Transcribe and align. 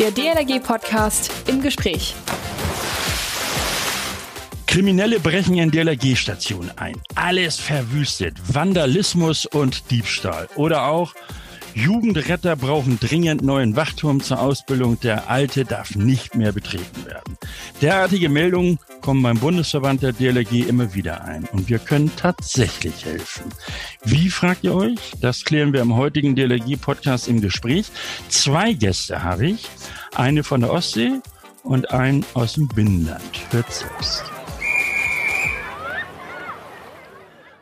Der 0.00 0.10
DLRG-Podcast 0.10 1.30
im 1.46 1.62
Gespräch. 1.62 2.16
Kriminelle 4.66 5.20
brechen 5.20 5.56
in 5.56 5.70
DLRG-Stationen 5.70 6.72
ein. 6.76 6.96
Alles 7.14 7.60
verwüstet. 7.60 8.34
Vandalismus 8.52 9.46
und 9.46 9.92
Diebstahl. 9.92 10.48
Oder 10.56 10.88
auch 10.88 11.14
Jugendretter 11.74 12.56
brauchen 12.56 12.98
dringend 12.98 13.42
neuen 13.42 13.76
Wachturm 13.76 14.20
zur 14.20 14.40
Ausbildung. 14.40 14.98
Der 14.98 15.30
alte 15.30 15.64
darf 15.64 15.94
nicht 15.94 16.34
mehr 16.34 16.50
betreten 16.50 17.06
werden. 17.06 17.38
Derartige 17.80 18.28
Meldungen 18.28 18.80
kommen 19.04 19.22
beim 19.22 19.38
Bundesverband 19.38 20.00
der 20.00 20.14
DLRG 20.14 20.66
immer 20.66 20.94
wieder 20.94 21.24
ein. 21.24 21.44
Und 21.52 21.68
wir 21.68 21.78
können 21.78 22.10
tatsächlich 22.16 23.04
helfen. 23.04 23.52
Wie 24.02 24.30
fragt 24.30 24.64
ihr 24.64 24.74
euch? 24.74 25.12
Das 25.20 25.44
klären 25.44 25.74
wir 25.74 25.82
im 25.82 25.94
heutigen 25.94 26.34
DLRG-Podcast 26.34 27.28
im 27.28 27.42
Gespräch. 27.42 27.92
Zwei 28.30 28.72
Gäste 28.72 29.22
habe 29.22 29.48
ich. 29.48 29.68
Eine 30.14 30.42
von 30.42 30.62
der 30.62 30.72
Ostsee 30.72 31.20
und 31.62 31.90
einen 31.90 32.24
aus 32.32 32.54
dem 32.54 32.66
Binnenland. 32.66 33.22
Hört 33.50 33.70
selbst. 33.70 34.24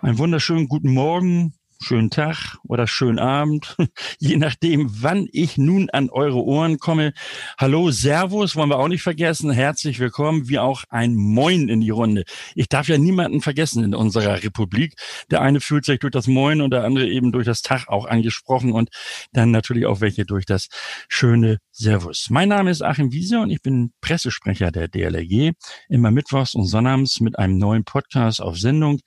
Einen 0.00 0.18
wunderschönen 0.18 0.68
guten 0.68 0.94
Morgen, 0.94 1.54
schönen 1.82 2.10
Tag 2.10 2.58
oder 2.64 2.86
schönen 2.86 3.18
Abend, 3.18 3.76
je 4.18 4.36
nachdem, 4.36 4.88
wann 5.02 5.28
ich 5.32 5.58
nun 5.58 5.90
an 5.90 6.10
eure 6.10 6.42
Ohren 6.42 6.78
komme. 6.78 7.12
Hallo, 7.58 7.90
Servus, 7.90 8.56
wollen 8.56 8.70
wir 8.70 8.78
auch 8.78 8.88
nicht 8.88 9.02
vergessen. 9.02 9.50
Herzlich 9.50 9.98
willkommen, 9.98 10.48
wie 10.48 10.58
auch 10.58 10.84
ein 10.88 11.14
Moin 11.14 11.68
in 11.68 11.80
die 11.80 11.90
Runde. 11.90 12.24
Ich 12.54 12.68
darf 12.68 12.88
ja 12.88 12.98
niemanden 12.98 13.40
vergessen 13.40 13.84
in 13.84 13.94
unserer 13.94 14.42
Republik. 14.42 14.94
Der 15.30 15.42
eine 15.42 15.60
fühlt 15.60 15.84
sich 15.84 15.98
durch 15.98 16.12
das 16.12 16.26
Moin 16.26 16.60
und 16.60 16.70
der 16.70 16.84
andere 16.84 17.08
eben 17.08 17.32
durch 17.32 17.46
das 17.46 17.62
Tag 17.62 17.88
auch 17.88 18.06
angesprochen 18.06 18.72
und 18.72 18.90
dann 19.32 19.50
natürlich 19.50 19.86
auch 19.86 20.00
welche 20.00 20.24
durch 20.24 20.46
das 20.46 20.68
schöne 21.08 21.58
Servus. 21.72 22.28
Mein 22.30 22.48
Name 22.50 22.70
ist 22.70 22.82
Achim 22.82 23.12
Wiese 23.12 23.40
und 23.40 23.50
ich 23.50 23.62
bin 23.62 23.92
Pressesprecher 24.00 24.70
der 24.70 24.88
DLRG. 24.88 25.52
Immer 25.88 26.10
mittwochs 26.10 26.54
und 26.54 26.66
sonnabends 26.66 27.20
mit 27.20 27.38
einem 27.38 27.58
neuen 27.58 27.84
Podcast 27.84 28.40
auf 28.40 28.58
Sendung. 28.58 29.00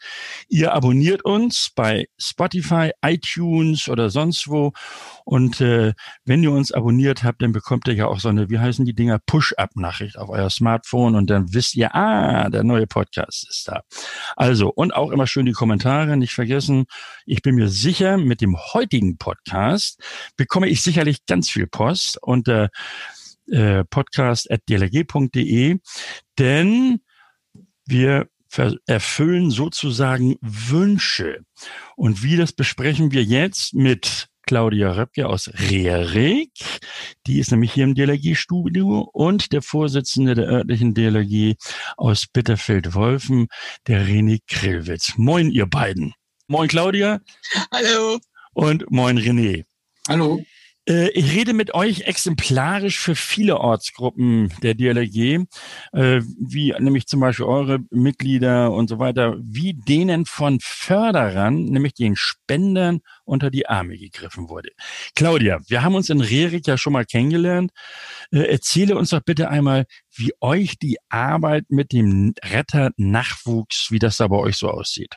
Ihr 0.50 0.74
abonniert 0.74 1.24
uns 1.24 1.70
bei 1.76 2.08
Spotify, 2.18 2.65
iTunes 3.02 3.90
oder 3.90 4.10
sonst 4.10 4.48
wo. 4.48 4.74
Und 5.24 5.62
äh, 5.62 5.94
wenn 6.24 6.44
ihr 6.44 6.52
uns 6.52 6.72
abonniert 6.72 7.24
habt, 7.24 7.42
dann 7.42 7.52
bekommt 7.52 7.88
ihr 7.88 7.96
ja 7.96 8.08
auch 8.08 8.20
so 8.20 8.30
eine, 8.30 8.50
wie 8.50 8.60
heißen 8.60 8.86
die 8.86 8.94
Dinger, 8.94 9.20
Push-Up-Nachricht 9.26 10.18
auf 10.18 10.30
euer 10.30 10.50
Smartphone 10.50 11.16
und 11.16 11.30
dann 11.30 11.54
wisst 11.54 11.76
ihr, 11.76 11.96
ah, 11.96 12.50
der 12.50 12.64
neue 12.64 12.88
Podcast 12.88 13.48
ist 13.50 13.68
da. 13.68 13.82
Also, 14.36 14.70
und 14.70 14.94
auch 14.94 15.12
immer 15.12 15.28
schön 15.28 15.46
die 15.46 15.52
Kommentare, 15.52 16.18
nicht 16.18 16.34
vergessen. 16.34 16.86
Ich 17.26 17.42
bin 17.42 17.56
mir 17.56 17.70
sicher, 17.70 18.18
mit 18.18 18.42
dem 18.42 18.58
heutigen 18.74 19.18
Podcast 19.18 20.02
bekomme 20.38 20.68
ich 20.68 20.82
sicherlich 20.82 21.26
ganz 21.26 21.50
viel 21.50 21.68
Post 21.68 22.20
äh, 22.48 22.68
äh, 23.48 23.84
podcast.dlg.de, 23.86 25.78
denn 26.38 27.00
wir 27.86 28.28
erfüllen 28.86 29.52
sozusagen 29.52 30.38
Wünsche. 30.42 31.40
Und 31.96 32.24
wie 32.24 32.38
das 32.38 32.54
besprechen 32.54 33.12
wir 33.12 33.24
jetzt 33.24 33.74
mit 33.74 34.28
Claudia 34.46 34.92
Röpke 34.92 35.28
aus 35.28 35.50
Rerik. 35.70 36.52
Die 37.26 37.40
ist 37.40 37.52
nämlich 37.52 37.74
hier 37.74 37.84
im 37.84 37.96
DLRG-Studio 37.96 39.10
und 39.12 39.52
der 39.52 39.62
Vorsitzende 39.62 40.36
der 40.36 40.48
örtlichen 40.48 40.94
DLRG 40.94 41.56
aus 41.98 42.28
Bitterfeld-Wolfen, 42.32 43.48
der 43.88 44.06
René 44.06 44.40
Krillwitz. 44.48 45.14
Moin, 45.18 45.50
ihr 45.50 45.66
beiden. 45.66 46.14
Moin, 46.48 46.68
Claudia. 46.68 47.22
Hallo. 47.72 48.20
Und 48.54 48.90
moin, 48.92 49.18
René. 49.18 49.66
Hallo. 50.08 50.44
Äh, 50.88 51.10
ich 51.10 51.34
rede 51.34 51.54
mit 51.54 51.74
euch 51.74 52.02
exemplarisch 52.02 53.00
für 53.00 53.16
viele 53.16 53.60
Ortsgruppen 53.60 54.54
der 54.62 54.76
DLRG, 54.76 55.46
äh, 55.94 56.22
wie 56.40 56.74
nämlich 56.80 57.08
zum 57.08 57.20
Beispiel 57.20 57.46
eure 57.46 57.80
Mitglieder 57.90 58.72
und 58.72 58.90
so 58.90 59.00
weiter, 59.00 59.36
wie 59.40 59.74
denen 59.74 60.26
von 60.26 60.60
Förderern, 60.62 61.66
nämlich 61.66 61.94
den 61.94 62.16
Spendern, 62.16 63.02
unter 63.24 63.50
die 63.50 63.68
Arme 63.68 63.98
gegriffen 63.98 64.50
wurde. 64.50 64.70
Claudia, 65.16 65.60
wir 65.68 65.82
haben 65.82 65.96
uns 65.96 66.10
in 66.10 66.22
Rerik 66.22 66.68
ja 66.68 66.78
schon 66.78 66.94
mal 66.94 67.06
kennengelernt. 67.06 67.72
Äh, 68.32 68.52
erzähle 68.52 68.98
uns 68.98 69.10
doch 69.10 69.22
bitte 69.22 69.50
einmal, 69.50 69.86
wie 70.16 70.34
euch 70.42 70.78
die 70.78 70.98
Arbeit 71.10 71.66
mit 71.70 71.92
dem 71.92 72.34
Retter 72.44 72.92
Nachwuchs, 72.98 73.88
wie 73.90 74.00
das 74.00 74.18
da 74.18 74.28
bei 74.28 74.38
euch 74.38 74.58
so 74.58 74.70
aussieht. 74.70 75.16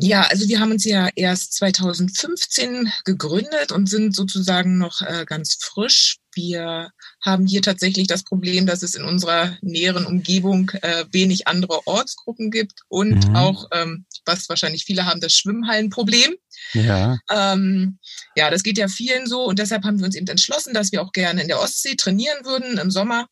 Ja, 0.00 0.22
also 0.22 0.48
wir 0.48 0.60
haben 0.60 0.72
uns 0.72 0.84
ja 0.84 1.08
erst 1.14 1.54
2015 1.54 2.92
gegründet 3.04 3.72
und 3.72 3.88
sind 3.88 4.14
sozusagen 4.14 4.78
noch 4.78 5.02
äh, 5.02 5.24
ganz 5.26 5.58
frisch. 5.60 6.16
Wir 6.32 6.90
haben 7.24 7.46
hier 7.46 7.60
tatsächlich 7.60 8.06
das 8.06 8.22
Problem, 8.22 8.66
dass 8.66 8.82
es 8.82 8.94
in 8.94 9.04
unserer 9.04 9.56
näheren 9.62 10.06
Umgebung 10.06 10.70
äh, 10.82 11.04
wenig 11.10 11.48
andere 11.48 11.86
Ortsgruppen 11.86 12.50
gibt 12.50 12.80
und 12.88 13.28
mhm. 13.28 13.36
auch, 13.36 13.68
ähm, 13.72 14.06
was 14.24 14.48
wahrscheinlich 14.48 14.84
viele 14.84 15.06
haben, 15.06 15.20
das 15.20 15.34
Schwimmhallenproblem. 15.34 16.34
Ja. 16.72 17.18
Ähm, 17.30 17.98
ja, 18.36 18.50
das 18.50 18.62
geht 18.62 18.78
ja 18.78 18.88
vielen 18.88 19.26
so 19.26 19.44
und 19.44 19.58
deshalb 19.58 19.84
haben 19.84 19.98
wir 19.98 20.06
uns 20.06 20.14
eben 20.14 20.28
entschlossen, 20.28 20.72
dass 20.72 20.92
wir 20.92 21.02
auch 21.02 21.12
gerne 21.12 21.42
in 21.42 21.48
der 21.48 21.60
Ostsee 21.60 21.96
trainieren 21.96 22.44
würden 22.44 22.78
im 22.78 22.90
Sommer 22.90 23.26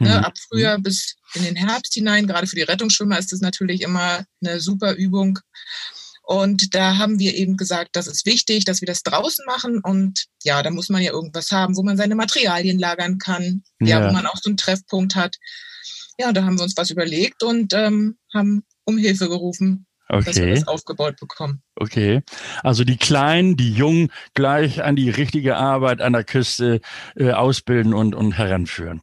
Ne, 0.00 0.08
mhm. 0.08 0.24
ab 0.24 0.32
Frühjahr 0.48 0.78
bis 0.78 1.14
in 1.34 1.44
den 1.44 1.56
Herbst 1.56 1.92
hinein. 1.94 2.26
Gerade 2.26 2.46
für 2.46 2.56
die 2.56 2.62
Rettungsschwimmer 2.62 3.18
ist 3.18 3.32
das 3.32 3.40
natürlich 3.40 3.82
immer 3.82 4.24
eine 4.42 4.60
super 4.60 4.94
Übung. 4.94 5.38
Und 6.22 6.74
da 6.74 6.96
haben 6.96 7.18
wir 7.18 7.34
eben 7.34 7.56
gesagt, 7.56 7.96
das 7.96 8.06
ist 8.06 8.24
wichtig, 8.24 8.64
dass 8.64 8.80
wir 8.80 8.86
das 8.86 9.02
draußen 9.02 9.44
machen. 9.46 9.80
Und 9.80 10.26
ja, 10.42 10.62
da 10.62 10.70
muss 10.70 10.88
man 10.88 11.02
ja 11.02 11.12
irgendwas 11.12 11.50
haben, 11.50 11.76
wo 11.76 11.82
man 11.82 11.96
seine 11.96 12.14
Materialien 12.14 12.78
lagern 12.78 13.18
kann, 13.18 13.62
ja, 13.80 14.00
ja 14.00 14.08
wo 14.08 14.12
man 14.12 14.26
auch 14.26 14.38
so 14.40 14.48
einen 14.48 14.56
Treffpunkt 14.56 15.16
hat. 15.16 15.36
Ja, 16.18 16.32
da 16.32 16.44
haben 16.44 16.58
wir 16.58 16.62
uns 16.62 16.76
was 16.76 16.90
überlegt 16.90 17.42
und 17.42 17.74
ähm, 17.74 18.16
haben 18.32 18.64
um 18.84 18.96
Hilfe 18.96 19.28
gerufen, 19.28 19.86
okay. 20.10 20.24
dass 20.24 20.36
wir 20.36 20.54
das 20.54 20.68
aufgebaut 20.68 21.16
bekommen. 21.18 21.62
Okay, 21.76 22.22
also 22.62 22.84
die 22.84 22.96
Kleinen, 22.96 23.56
die 23.56 23.72
Jungen 23.72 24.10
gleich 24.34 24.82
an 24.82 24.96
die 24.96 25.10
richtige 25.10 25.56
Arbeit 25.56 26.00
an 26.00 26.12
der 26.12 26.24
Küste 26.24 26.80
äh, 27.16 27.30
ausbilden 27.30 27.94
und, 27.94 28.14
und 28.14 28.36
heranführen. 28.36 29.00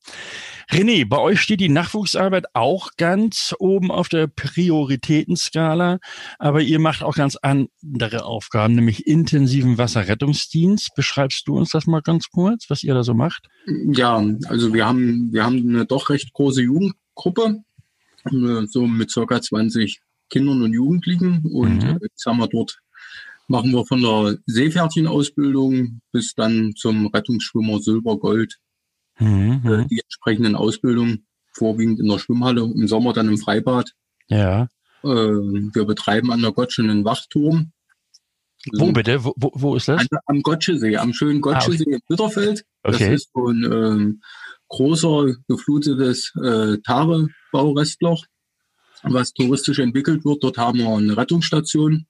René, 0.69 1.07
bei 1.07 1.17
euch 1.17 1.40
steht 1.40 1.62
die 1.62 1.69
Nachwuchsarbeit 1.69 2.47
auch 2.53 2.91
ganz 2.97 3.56
oben 3.57 3.90
auf 3.90 4.09
der 4.09 4.28
Prioritätenskala, 4.28 6.00
aber 6.40 6.62
ihr 6.62 6.79
macht 6.79 7.03
auch 7.03 7.16
ganz 7.16 7.38
andere 7.41 8.25
Aufgaben, 8.25 8.75
nämlich 8.75 9.07
intensiven 9.07 9.78
Wasserrettungsdienst. 9.78 10.94
Beschreibst 10.94 11.47
du 11.47 11.57
uns 11.57 11.72
das 11.72 11.88
mal 11.88 12.01
ganz 12.01 12.29
kurz, 12.29 12.69
was 12.69 12.84
ihr 12.84 12.94
da 12.94 13.03
so 13.03 13.13
macht? 13.13 13.47
Ja, 13.66 14.23
also 14.50 14.73
wir 14.73 14.85
haben, 14.85 15.31
wir 15.31 15.46
haben 15.46 15.69
eine 15.69 15.85
doch 15.85 16.09
recht 16.09 16.34
große 16.34 16.62
Jugendgruppe, 16.62 17.63
äh, 18.25 18.66
so 18.67 18.88
mit 18.88 19.09
circa 19.09 19.41
20 19.41 20.01
Kindern 20.29 20.61
und 20.61 20.73
Jugendlichen 20.73 21.45
und 21.45 21.83
mhm. 21.83 21.99
jetzt 22.01 22.25
haben 22.25 22.39
wir 22.39 22.47
dort 22.47 22.77
machen 23.47 23.71
wir 23.71 23.85
von 23.85 24.01
der 24.01 24.38
Seepferdchenausbildung 24.45 26.01
bis 26.11 26.33
dann 26.35 26.73
zum 26.75 27.07
Rettungsschwimmer 27.07 27.79
Silber, 27.79 28.17
Gold 28.17 28.57
mhm. 29.19 29.61
Äh, 29.66 29.85
die 29.87 30.01
entsprechenden 30.01 30.55
Ausbildungen, 30.55 31.25
vorwiegend 31.53 31.99
in 31.99 32.07
der 32.07 32.19
Schwimmhalle, 32.19 32.61
im 32.61 32.87
Sommer 32.87 33.13
dann 33.13 33.29
im 33.29 33.37
Freibad. 33.37 33.91
Ja. 34.27 34.63
Äh, 35.03 35.07
wir 35.07 35.85
betreiben 35.85 36.31
an 36.31 36.41
der 36.41 36.51
Gotsche 36.51 36.81
einen 36.81 37.05
Wachturm. 37.05 37.71
Wo 38.73 38.81
also 38.81 38.93
bitte? 38.93 39.23
Wo, 39.23 39.33
wo, 39.37 39.75
ist 39.75 39.87
das? 39.87 40.01
An, 40.01 40.07
am 40.25 40.41
Gotschesee, 40.41 40.97
am 40.97 41.13
schönen 41.13 41.41
Gotschesee 41.41 41.85
ah, 41.85 41.87
okay. 41.87 41.95
in 41.95 42.01
Bitterfeld. 42.07 42.66
Okay. 42.83 43.11
Das 43.11 43.21
ist 43.21 43.29
so 43.33 43.47
ein 43.47 43.63
ähm, 43.63 44.21
großer, 44.67 45.35
geflutetes 45.47 46.33
äh, 46.43 46.77
Tare-Baurestloch, 46.83 48.25
was 49.03 49.34
touristisch 49.34 49.80
entwickelt 49.80 50.25
wird. 50.25 50.44
Dort 50.44 50.58
haben 50.58 50.80
wir 50.80 50.90
eine 50.90 51.16
Rettungsstation, 51.18 52.06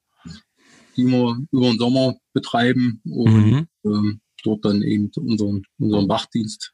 die 0.96 1.06
wir 1.06 1.38
über 1.52 1.70
den 1.70 1.80
Sommer 1.80 2.16
betreiben 2.34 3.02
und 3.06 3.34
mhm. 3.34 3.68
ähm, 3.86 4.22
dort 4.44 4.66
dann 4.66 4.81
eben 4.81 5.12
unseren, 5.16 5.64
unseren 5.78 6.07
Wachdienst 6.07 6.74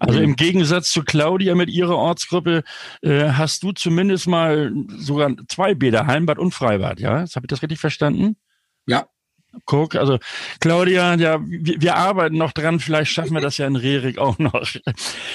also 0.00 0.20
im 0.20 0.36
Gegensatz 0.36 0.90
zu 0.90 1.02
Claudia 1.02 1.54
mit 1.54 1.68
ihrer 1.68 1.96
Ortsgruppe 1.96 2.64
äh, 3.02 3.30
hast 3.30 3.62
du 3.62 3.72
zumindest 3.72 4.26
mal 4.26 4.72
sogar 4.96 5.34
zwei 5.48 5.74
Bäder, 5.74 6.06
Heimbad 6.06 6.38
und 6.38 6.52
Freibad, 6.52 7.00
ja? 7.00 7.20
Habe 7.20 7.44
ich 7.44 7.48
das 7.48 7.62
richtig 7.62 7.78
verstanden? 7.78 8.36
Ja. 8.86 9.06
Guck, 9.64 9.94
also 9.94 10.18
Claudia, 10.60 11.14
ja, 11.14 11.40
wir, 11.42 11.80
wir, 11.80 11.96
arbeiten 11.96 12.36
noch 12.36 12.52
dran, 12.52 12.80
vielleicht 12.80 13.10
schaffen 13.10 13.34
wir 13.34 13.40
das 13.40 13.56
ja 13.56 13.66
in 13.66 13.76
Rerik 13.76 14.18
auch 14.18 14.38
noch. 14.38 14.68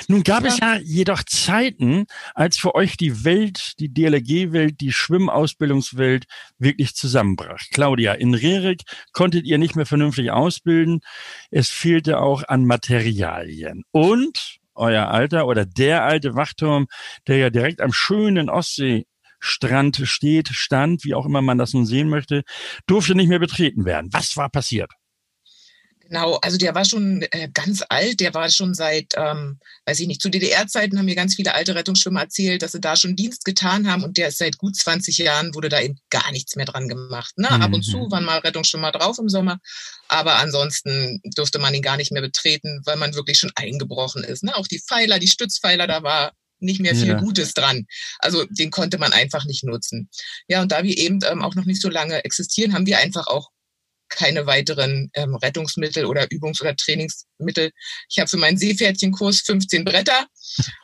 Nun 0.08 0.24
gab 0.24 0.44
ja. 0.44 0.50
es 0.50 0.60
ja 0.60 0.78
jedoch 0.84 1.24
Zeiten, 1.24 2.06
als 2.36 2.58
für 2.58 2.76
euch 2.76 2.96
die 2.96 3.26
Welt, 3.26 3.80
die 3.80 3.92
DLRG-Welt, 3.92 4.82
die 4.82 4.92
Schwimmausbildungswelt 4.92 6.26
wirklich 6.60 6.96
zusammenbrach. 6.96 7.62
Claudia, 7.72 8.14
in 8.14 8.36
Rerik 8.36 8.84
konntet 9.14 9.46
ihr 9.46 9.58
nicht 9.58 9.76
mehr 9.76 9.88
vernünftig 9.88 10.32
ausbilden. 10.32 11.02
Es 11.50 11.70
fehlte 11.70 12.20
auch 12.20 12.44
an 12.48 12.66
Materialien. 12.66 13.84
Und 13.92 14.60
euer 14.76 15.08
alter 15.08 15.48
oder 15.48 15.66
der 15.66 16.04
alte 16.04 16.36
Wachturm, 16.36 16.88
der 17.28 17.38
ja 17.38 17.50
direkt 17.50 17.82
am 17.82 17.94
schönen 17.94 18.50
Ostsee 18.50 19.06
Strand 19.44 20.02
steht, 20.04 20.50
stand, 20.50 21.04
wie 21.04 21.14
auch 21.14 21.26
immer 21.26 21.42
man 21.42 21.58
das 21.58 21.74
nun 21.74 21.86
sehen 21.86 22.08
möchte, 22.08 22.44
durfte 22.88 23.14
nicht 23.14 23.28
mehr 23.28 23.40
betreten 23.40 23.84
werden. 23.84 24.10
Was 24.14 24.38
war 24.38 24.50
passiert? 24.50 24.90
Genau, 26.14 26.36
also 26.44 26.58
der 26.58 26.76
war 26.76 26.86
schon 26.86 27.24
äh, 27.32 27.50
ganz 27.54 27.84
alt, 27.90 28.20
der 28.20 28.34
war 28.34 28.50
schon 28.50 28.74
seit, 28.74 29.14
ähm, 29.16 29.60
weiß 29.86 30.00
ich 30.00 30.08
nicht, 30.08 30.22
zu 30.22 30.30
DDR-Zeiten 30.30 30.98
haben 30.98 31.06
mir 31.06 31.16
ganz 31.16 31.36
viele 31.36 31.56
alte 31.56 31.76
Rettungsschwimmer 31.76 32.22
erzählt, 32.22 32.62
dass 32.62 32.74
sie 32.74 32.80
da 32.80 32.96
schon 32.96 33.16
Dienst 33.16 33.46
getan 33.46 33.90
haben 33.90 34.04
und 34.04 34.18
der 34.18 34.28
ist 34.28 34.38
seit 34.38 34.58
gut 34.58 34.76
20 34.76 35.18
Jahren, 35.18 35.56
wurde 35.56 35.70
da 35.70 35.82
eben 35.82 35.98
gar 36.10 36.32
nichts 36.32 36.56
mehr 36.56 36.66
dran 36.66 36.88
gemacht. 36.88 37.38
Ne? 37.38 37.48
Mhm. 37.50 37.62
Ab 37.62 37.74
und 37.74 37.84
zu 37.84 37.98
mhm. 37.98 38.12
waren 38.12 38.26
mal 38.26 38.40
Rettungsschwimmer 38.40 38.92
drauf 38.92 39.18
im 39.18 39.28
Sommer, 39.28 39.60
aber 40.08 40.36
ansonsten 40.36 41.20
durfte 41.36 41.58
man 41.58 41.74
ihn 41.74 41.82
gar 41.82 41.98
nicht 41.98 42.12
mehr 42.12 42.22
betreten, 42.22 42.82
weil 42.86 42.98
man 42.98 43.16
wirklich 43.16 43.40
schon 43.40 43.52
eingebrochen 43.56 44.24
ist. 44.24 44.44
Ne? 44.44 44.56
Auch 44.56 44.68
die 44.68 44.80
Pfeiler, 44.80 45.20
die 45.20 45.28
Stützpfeiler, 45.28 45.88
da 45.88 46.04
war 46.04 46.34
nicht 46.64 46.82
mehr 46.82 46.96
viel 46.96 47.10
ja. 47.10 47.20
Gutes 47.20 47.54
dran. 47.54 47.86
Also 48.20 48.46
den 48.50 48.72
konnte 48.72 48.98
man 48.98 49.14
einfach 49.14 49.46
nicht 49.46 49.64
nutzen. 49.64 50.10
Ja, 50.48 50.62
und 50.62 50.72
da 50.72 50.84
wir 50.84 50.98
eben 50.98 51.20
ähm, 51.30 51.42
auch 51.42 51.56
noch 51.56 51.66
nicht 51.66 51.82
so 51.82 51.90
lange 51.90 52.24
existieren, 52.24 52.74
haben 52.74 52.86
wir 52.86 53.00
einfach 53.00 53.28
auch 53.28 53.50
keine 54.10 54.46
weiteren 54.46 55.10
ähm, 55.14 55.36
Rettungsmittel 55.36 56.06
oder 56.06 56.26
Übungs- 56.26 56.62
oder 56.62 56.76
Trainingsmittel. 56.76 57.72
Ich 58.10 58.20
habe 58.20 58.30
für 58.30 58.38
meinen 58.38 58.58
Seepferdchenkurs 58.58 59.42
15 59.42 59.84
Bretter 59.84 60.28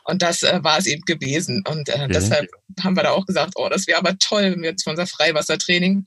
und 0.04 0.22
das 0.22 0.42
äh, 0.42 0.58
war 0.62 0.78
es 0.78 0.86
eben 0.86 1.02
gewesen. 1.02 1.62
Und 1.68 1.88
äh, 1.88 1.92
okay. 1.92 2.08
deshalb 2.12 2.48
haben 2.82 2.96
wir 2.96 3.04
da 3.04 3.10
auch 3.10 3.26
gesagt, 3.26 3.52
oh, 3.56 3.68
das 3.68 3.86
wäre 3.86 3.98
aber 3.98 4.18
toll, 4.18 4.42
wenn 4.42 4.62
wir 4.62 4.70
jetzt 4.70 4.84
für 4.84 4.90
unser 4.90 5.06
Freiwassertraining 5.06 6.06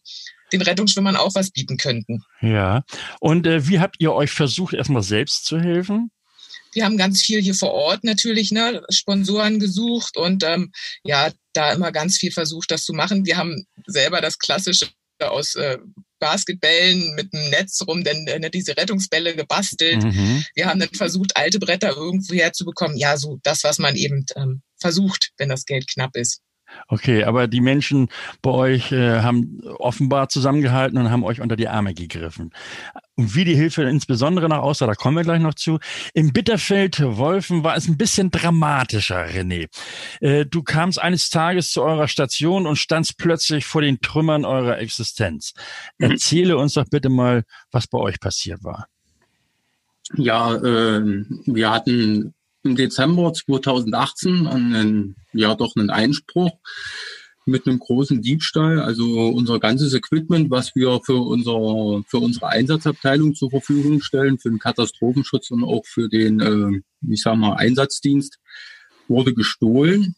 den 0.52 0.62
Rettungsschwimmern 0.62 1.16
auch 1.16 1.34
was 1.34 1.52
bieten 1.52 1.78
könnten. 1.78 2.24
Ja. 2.42 2.84
Und 3.20 3.48
äh, 3.48 3.68
wie 3.68 3.80
habt 3.80 3.96
ihr 4.00 4.14
euch 4.14 4.32
versucht, 4.32 4.74
erstmal 4.74 5.04
selbst 5.04 5.46
zu 5.46 5.60
helfen? 5.60 6.12
Wir 6.74 6.86
haben 6.86 6.98
ganz 6.98 7.22
viel 7.22 7.42
hier 7.42 7.56
vor 7.56 7.72
Ort 7.72 8.04
natürlich, 8.04 8.52
ne, 8.52 8.84
Sponsoren 8.90 9.60
gesucht 9.60 10.18
und 10.18 10.44
ähm, 10.44 10.72
ja, 11.04 11.32
da 11.54 11.74
immer 11.74 11.92
ganz 11.92 12.18
viel 12.18 12.32
versucht, 12.32 12.72
das 12.72 12.84
zu 12.84 12.94
machen. 12.94 13.26
Wir 13.26 13.38
haben 13.38 13.66
selber 13.86 14.22
das 14.22 14.40
klassische 14.40 14.88
aus 15.20 15.56
äh, 15.56 15.78
Basketbällen 16.20 17.16
mit 17.16 17.34
einem 17.34 17.50
Netz 17.50 17.82
rum, 17.88 18.04
denn 18.04 18.28
äh, 18.28 18.50
diese 18.50 18.78
Rettungsbälle 18.78 19.36
gebastelt. 19.36 20.04
Mhm. 20.04 20.44
Wir 20.56 20.68
haben 20.68 20.80
dann 20.80 20.90
versucht, 20.90 21.36
alte 21.36 21.60
Bretter 21.60 21.96
irgendwo 21.96 22.34
herzubekommen. 22.34 22.98
Ja, 22.98 23.18
so 23.18 23.40
das, 23.44 23.64
was 23.64 23.78
man 23.78 23.96
eben 23.96 24.26
ähm, 24.36 24.62
versucht, 24.80 25.32
wenn 25.38 25.50
das 25.50 25.66
Geld 25.66 25.88
knapp 25.88 26.16
ist. 26.16 26.42
Okay, 26.88 27.24
aber 27.24 27.48
die 27.48 27.62
Menschen 27.62 28.10
bei 28.42 28.52
euch 28.52 28.92
äh, 28.92 29.22
haben 29.22 29.62
offenbar 29.80 30.30
zusammengehalten 30.30 30.98
und 30.98 31.12
haben 31.12 31.24
euch 31.24 31.42
unter 31.42 31.56
die 31.56 31.68
Arme 31.68 31.94
gegriffen. 31.94 32.52
Und 33.16 33.36
wie 33.36 33.46
die 33.46 33.56
Hilfe 33.56 33.84
insbesondere 33.84 34.50
noch 34.50 34.60
aussah, 34.60 34.88
da 34.88 34.96
kommen 34.96 35.18
wir 35.18 35.24
gleich 35.24 35.42
noch 35.42 35.54
zu. 35.54 35.80
Im 36.14 36.34
Bitterfeld 36.34 37.02
Wolfen 37.02 37.64
war 37.64 37.76
es 37.78 37.88
ein 37.88 37.98
bisschen 37.98 38.32
dramatischer, 38.32 39.26
René. 39.26 39.70
Äh, 40.20 40.46
du 40.46 40.64
kamst 40.64 41.00
eines 41.00 41.30
Tages 41.30 41.72
zu 41.72 41.84
eurer 41.84 42.08
Station 42.08 42.66
und 42.68 42.78
standst 42.78 43.18
plötzlich 43.18 43.66
vor 43.66 43.82
den 43.82 44.02
Trümmern 44.02 44.46
eurer 44.46 44.80
Existenz. 44.80 45.54
Mhm. 45.98 46.12
Erzähle 46.12 46.58
uns 46.58 46.74
doch 46.74 46.86
bitte 46.90 47.10
mal, 47.10 47.44
was 47.72 47.88
bei 47.88 48.00
euch 48.00 48.20
passiert 48.20 48.64
war. 48.64 48.88
Ja, 50.16 50.56
äh, 50.56 51.24
wir 51.46 51.72
hatten 51.72 52.34
im 52.64 52.76
Dezember 52.76 53.34
2018 53.34 54.48
einen, 54.48 55.16
ja 55.34 55.56
doch 55.56 55.76
einen 55.76 55.90
Einspruch 55.90 56.52
mit 57.46 57.68
einem 57.68 57.80
großen 57.80 58.22
Diebstahl. 58.22 58.80
Also 58.80 59.28
unser 59.28 59.60
ganzes 59.60 59.94
Equipment, 59.94 60.50
was 60.50 60.76
wir 60.76 61.00
für, 61.06 61.16
unser, 61.16 62.04
für 62.08 62.20
unsere 62.20 62.48
Einsatzabteilung 62.48 63.36
zur 63.36 63.50
Verfügung 63.50 64.02
stellen, 64.02 64.40
für 64.40 64.50
den 64.50 64.60
Katastrophenschutz 64.60 65.52
und 65.52 65.64
auch 65.64 65.86
für 65.86 66.10
den, 66.10 66.40
äh, 66.40 66.82
ich 67.12 67.22
sag 67.22 67.36
mal, 67.36 67.56
Einsatzdienst, 67.56 68.40
wurde 69.08 69.34
gestohlen. 69.34 70.16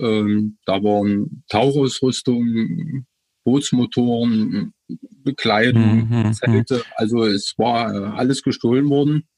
Ähm, 0.00 0.58
da 0.66 0.82
waren 0.82 1.44
Tauchausrüstung, 1.48 3.06
Bootsmotoren, 3.44 4.72
Bekleidung, 5.22 6.08
mhm, 6.08 6.26
mhm, 6.26 6.32
Zelte. 6.32 6.82
Also 6.96 7.24
es 7.24 7.54
war 7.56 7.94
äh, 7.94 8.16
alles 8.16 8.42
gestohlen 8.42 8.88
worden. 8.88 9.28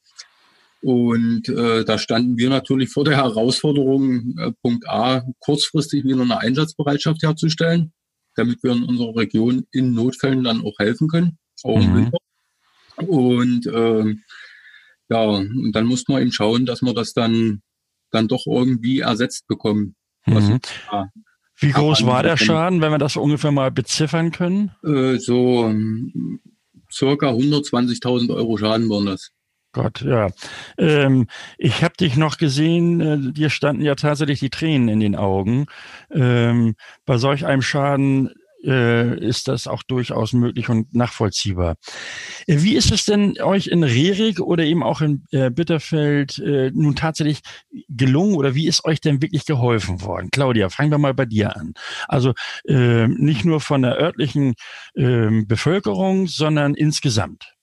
Und 0.81 1.49
äh, 1.49 1.83
da 1.85 1.97
standen 1.97 2.37
wir 2.37 2.49
natürlich 2.49 2.89
vor 2.89 3.03
der 3.03 3.17
Herausforderung, 3.17 4.37
äh, 4.37 4.51
Punkt 4.61 4.87
A, 4.87 5.23
kurzfristig 5.39 6.03
wieder 6.03 6.21
eine 6.21 6.39
Einsatzbereitschaft 6.39 7.23
herzustellen, 7.23 7.93
damit 8.35 8.61
wir 8.61 8.73
in 8.73 8.83
unserer 8.83 9.15
Region 9.15 9.65
in 9.71 9.93
Notfällen 9.93 10.43
dann 10.43 10.61
auch 10.61 10.77
helfen 10.77 11.07
können, 11.07 11.37
auch 11.63 11.81
im 11.81 11.91
mhm. 11.91 11.95
Winter. 11.95 12.17
Und 12.97 13.65
äh, 13.67 14.15
ja, 15.09 15.23
und 15.23 15.71
dann 15.71 15.85
muss 15.85 16.07
man 16.07 16.21
eben 16.21 16.31
schauen, 16.31 16.65
dass 16.65 16.81
wir 16.81 16.93
das 16.93 17.13
dann, 17.13 17.61
dann 18.11 18.27
doch 18.27 18.45
irgendwie 18.45 18.99
ersetzt 18.99 19.47
bekommen. 19.47 19.95
Mhm. 20.25 20.59
Wie 21.59 21.71
groß 21.71 22.05
war 22.05 22.21
der 22.21 22.37
Schaden, 22.37 22.81
wenn 22.81 22.91
wir 22.91 22.99
das 22.99 23.15
ungefähr 23.15 23.51
mal 23.51 23.71
beziffern 23.71 24.31
können? 24.31 24.71
Äh, 24.83 25.17
so 25.17 25.73
circa 26.91 27.31
120.000 27.31 28.33
Euro 28.35 28.57
Schaden 28.57 28.89
waren 28.89 29.07
das. 29.07 29.31
Gott, 29.77 30.01
ja. 30.01 30.29
Ähm, 30.79 31.27
ich 31.59 31.83
habe 31.83 31.93
dich 31.95 32.17
noch 32.17 32.37
gesehen, 32.37 32.99
äh, 32.99 33.31
dir 33.31 33.51
standen 33.51 33.83
ja 33.83 33.93
tatsächlich 33.93 34.39
die 34.39 34.49
Tränen 34.49 34.89
in 34.89 34.99
den 34.99 35.15
Augen. 35.15 35.67
Ähm, 36.09 36.75
bei 37.05 37.19
solch 37.19 37.45
einem 37.45 37.61
Schaden 37.61 38.31
äh, 38.63 39.19
ist 39.23 39.47
das 39.47 39.67
auch 39.67 39.83
durchaus 39.83 40.33
möglich 40.33 40.69
und 40.69 40.95
nachvollziehbar. 40.95 41.75
Äh, 42.47 42.63
wie 42.63 42.75
ist 42.75 42.91
es 42.91 43.05
denn 43.05 43.39
euch 43.39 43.67
in 43.67 43.83
Rerik 43.83 44.39
oder 44.39 44.63
eben 44.63 44.81
auch 44.81 45.01
in 45.01 45.25
äh, 45.29 45.51
Bitterfeld 45.51 46.39
äh, 46.39 46.71
nun 46.73 46.95
tatsächlich 46.95 47.41
gelungen 47.87 48.33
oder 48.35 48.55
wie 48.55 48.65
ist 48.65 48.83
euch 48.83 48.99
denn 48.99 49.21
wirklich 49.21 49.45
geholfen 49.45 50.01
worden? 50.01 50.29
Claudia, 50.31 50.69
fangen 50.69 50.89
wir 50.89 50.97
mal 50.97 51.13
bei 51.13 51.27
dir 51.27 51.55
an. 51.55 51.75
Also 52.07 52.33
äh, 52.67 53.07
nicht 53.07 53.45
nur 53.45 53.61
von 53.61 53.83
der 53.83 53.95
örtlichen 53.99 54.55
äh, 54.95 55.43
Bevölkerung, 55.45 56.25
sondern 56.25 56.73
insgesamt. 56.73 57.53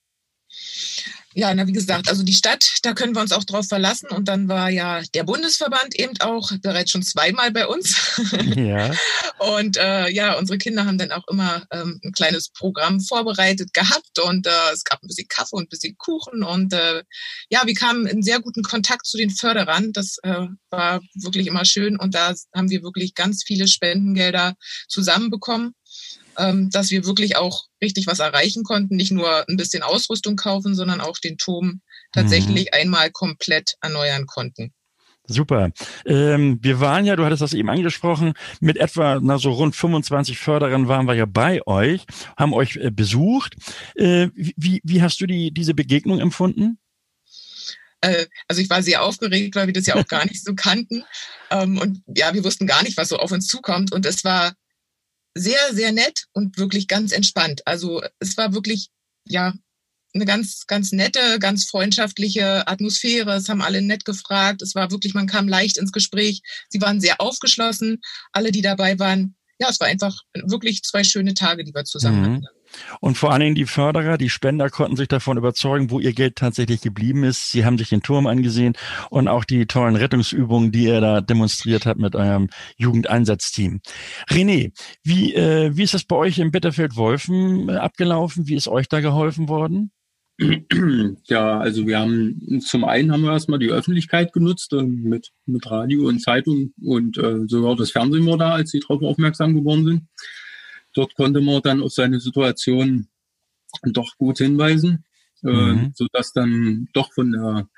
Ja, 1.37 1.53
na 1.53 1.67
wie 1.67 1.73
gesagt, 1.73 2.07
also 2.07 2.23
die 2.23 2.33
Stadt, 2.33 2.65
da 2.83 2.93
können 2.93 3.13
wir 3.13 3.19
uns 3.19 3.33
auch 3.33 3.43
drauf 3.43 3.67
verlassen. 3.67 4.07
Und 4.07 4.29
dann 4.29 4.47
war 4.47 4.69
ja 4.69 5.01
der 5.13 5.25
Bundesverband 5.25 5.93
eben 5.99 6.13
auch 6.21 6.49
bereits 6.61 6.91
schon 6.91 7.03
zweimal 7.03 7.51
bei 7.51 7.67
uns. 7.67 7.95
Ja. 8.55 8.93
und 9.39 9.77
äh, 9.77 10.09
ja, 10.09 10.37
unsere 10.37 10.57
Kinder 10.57 10.85
haben 10.85 10.97
dann 10.97 11.11
auch 11.11 11.27
immer 11.27 11.65
ähm, 11.71 11.99
ein 12.03 12.13
kleines 12.13 12.49
Programm 12.49 13.01
vorbereitet 13.01 13.73
gehabt 13.73 14.19
und 14.23 14.47
äh, 14.47 14.73
es 14.73 14.83
gab 14.83 15.03
ein 15.03 15.07
bisschen 15.07 15.27
Kaffee 15.27 15.57
und 15.57 15.63
ein 15.63 15.69
bisschen 15.69 15.97
Kuchen. 15.97 16.43
Und 16.43 16.73
äh, 16.73 17.03
ja, 17.49 17.63
wir 17.65 17.73
kamen 17.73 18.07
in 18.07 18.23
sehr 18.23 18.39
guten 18.39 18.63
Kontakt 18.63 19.05
zu 19.05 19.17
den 19.17 19.29
Förderern. 19.29 19.91
Das 19.91 20.17
äh, 20.23 20.47
war 20.69 21.01
wirklich 21.15 21.47
immer 21.47 21.65
schön. 21.65 21.97
Und 21.99 22.15
da 22.15 22.33
haben 22.55 22.69
wir 22.69 22.81
wirklich 22.81 23.13
ganz 23.13 23.43
viele 23.45 23.67
Spendengelder 23.67 24.55
zusammenbekommen 24.87 25.73
dass 26.35 26.91
wir 26.91 27.05
wirklich 27.05 27.37
auch 27.37 27.65
richtig 27.81 28.07
was 28.07 28.19
erreichen 28.19 28.63
konnten, 28.63 28.95
nicht 28.95 29.11
nur 29.11 29.47
ein 29.47 29.57
bisschen 29.57 29.83
Ausrüstung 29.83 30.35
kaufen, 30.35 30.75
sondern 30.75 31.01
auch 31.01 31.17
den 31.17 31.37
Turm 31.37 31.81
tatsächlich 32.11 32.65
mhm. 32.65 32.79
einmal 32.79 33.11
komplett 33.11 33.75
erneuern 33.81 34.25
konnten. 34.25 34.73
Super. 35.27 35.71
Ähm, 36.05 36.59
wir 36.61 36.79
waren 36.79 37.05
ja, 37.05 37.15
du 37.15 37.25
hattest 37.25 37.41
das 37.41 37.53
eben 37.53 37.69
angesprochen, 37.69 38.33
mit 38.59 38.77
etwa 38.77 39.19
na, 39.21 39.37
so 39.37 39.51
rund 39.51 39.75
25 39.75 40.37
Förderern 40.37 40.87
waren 40.87 41.07
wir 41.07 41.15
ja 41.15 41.25
bei 41.25 41.65
euch, 41.65 42.05
haben 42.37 42.53
euch 42.53 42.77
äh, 42.77 42.91
besucht. 42.91 43.55
Äh, 43.95 44.29
wie, 44.35 44.81
wie 44.83 45.01
hast 45.01 45.19
du 45.21 45.25
die, 45.25 45.51
diese 45.51 45.73
Begegnung 45.73 46.19
empfunden? 46.19 46.77
Äh, 48.01 48.27
also 48.47 48.61
ich 48.61 48.69
war 48.69 48.83
sehr 48.83 49.01
aufgeregt, 49.03 49.55
weil 49.55 49.67
wir 49.67 49.73
das 49.73 49.87
ja 49.87 49.95
auch 49.95 50.07
gar 50.07 50.25
nicht 50.25 50.43
so 50.43 50.53
kannten. 50.53 51.03
Ähm, 51.49 51.79
und 51.79 52.03
ja, 52.15 52.33
wir 52.33 52.43
wussten 52.43 52.67
gar 52.67 52.83
nicht, 52.83 52.97
was 52.97 53.09
so 53.09 53.17
auf 53.17 53.31
uns 53.31 53.47
zukommt. 53.47 53.91
Und 53.91 54.05
es 54.05 54.23
war 54.23 54.53
sehr, 55.35 55.59
sehr 55.73 55.91
nett 55.91 56.25
und 56.33 56.57
wirklich 56.57 56.87
ganz 56.87 57.11
entspannt. 57.11 57.61
Also 57.65 58.01
es 58.19 58.37
war 58.37 58.53
wirklich, 58.53 58.89
ja, 59.25 59.53
eine 60.13 60.25
ganz, 60.25 60.65
ganz 60.65 60.93
nette, 60.93 61.39
ganz 61.39 61.65
freundschaftliche 61.65 62.67
Atmosphäre. 62.67 63.33
Es 63.33 63.49
haben 63.49 63.61
alle 63.61 63.81
nett 63.81 64.05
gefragt. 64.05 64.61
Es 64.61 64.73
war 64.73 64.89
wirklich, 64.89 65.13
man 65.13 65.27
kam 65.27 65.47
leicht 65.47 65.77
ins 65.77 65.91
Gespräch. 65.91 66.41
Sie 66.69 66.81
waren 66.81 67.01
sehr 67.01 67.19
aufgeschlossen. 67.19 67.99
Alle, 68.31 68.51
die 68.51 68.61
dabei 68.61 68.97
waren. 68.97 69.35
Ja, 69.59 69.69
es 69.69 69.79
war 69.79 69.87
einfach 69.87 70.17
wirklich 70.33 70.83
zwei 70.83 71.03
schöne 71.03 71.33
Tage, 71.33 71.65
die 71.65 71.73
wir 71.73 71.83
zusammen 71.83 72.21
mhm. 72.21 72.25
hatten. 72.25 72.47
Und 72.99 73.17
vor 73.17 73.31
allen 73.31 73.41
Dingen 73.41 73.55
die 73.55 73.65
Förderer, 73.65 74.17
die 74.17 74.29
Spender 74.29 74.69
konnten 74.69 74.95
sich 74.95 75.07
davon 75.07 75.37
überzeugen, 75.37 75.91
wo 75.91 75.99
ihr 75.99 76.13
Geld 76.13 76.35
tatsächlich 76.35 76.81
geblieben 76.81 77.23
ist. 77.23 77.51
Sie 77.51 77.65
haben 77.65 77.77
sich 77.77 77.89
den 77.89 78.01
Turm 78.01 78.27
angesehen 78.27 78.73
und 79.09 79.27
auch 79.27 79.43
die 79.43 79.65
tollen 79.65 79.95
Rettungsübungen, 79.95 80.71
die 80.71 80.85
ihr 80.85 81.01
da 81.01 81.21
demonstriert 81.21 81.85
habt 81.85 81.99
mit 81.99 82.15
eurem 82.15 82.49
Jugendeinsatzteam. 82.77 83.81
René, 84.29 84.71
wie, 85.03 85.33
äh, 85.33 85.75
wie 85.75 85.83
ist 85.83 85.93
das 85.93 86.03
bei 86.03 86.15
euch 86.15 86.39
im 86.39 86.51
Bitterfeld-Wolfen 86.51 87.69
äh, 87.69 87.73
abgelaufen? 87.73 88.47
Wie 88.47 88.55
ist 88.55 88.67
euch 88.67 88.87
da 88.87 88.99
geholfen 89.01 89.49
worden? 89.49 89.91
Ja, 91.27 91.59
also 91.59 91.87
wir 91.87 91.99
haben 91.99 92.59
zum 92.59 92.83
einen 92.83 93.11
haben 93.11 93.23
wir 93.23 93.31
erstmal 93.31 93.59
die 93.59 93.71
Öffentlichkeit 93.71 94.33
genutzt 94.33 94.73
äh, 94.73 94.83
mit, 94.83 95.31
mit 95.45 95.69
Radio 95.69 96.07
und 96.07 96.21
Zeitung 96.21 96.73
und 96.81 97.17
äh, 97.17 97.47
sogar 97.47 97.75
das 97.75 97.91
Fernsehen 97.91 98.25
war 98.25 98.37
da, 98.37 98.53
als 98.53 98.71
sie 98.71 98.79
darauf 98.79 99.01
aufmerksam 99.01 99.55
geworden 99.55 99.85
sind. 99.85 100.01
Dort 100.95 101.13
konnte 101.15 101.41
man 101.41 101.61
dann 101.61 101.83
auf 101.83 101.93
seine 101.93 102.19
Situation 102.19 103.09
doch 103.83 104.17
gut 104.17 104.39
hinweisen, 104.39 105.03
äh, 105.43 105.49
mhm. 105.49 105.77
äh, 105.77 105.91
sodass 105.93 106.33
dann 106.33 106.87
doch 106.93 107.13
von, 107.13 107.31
der, 107.31 107.69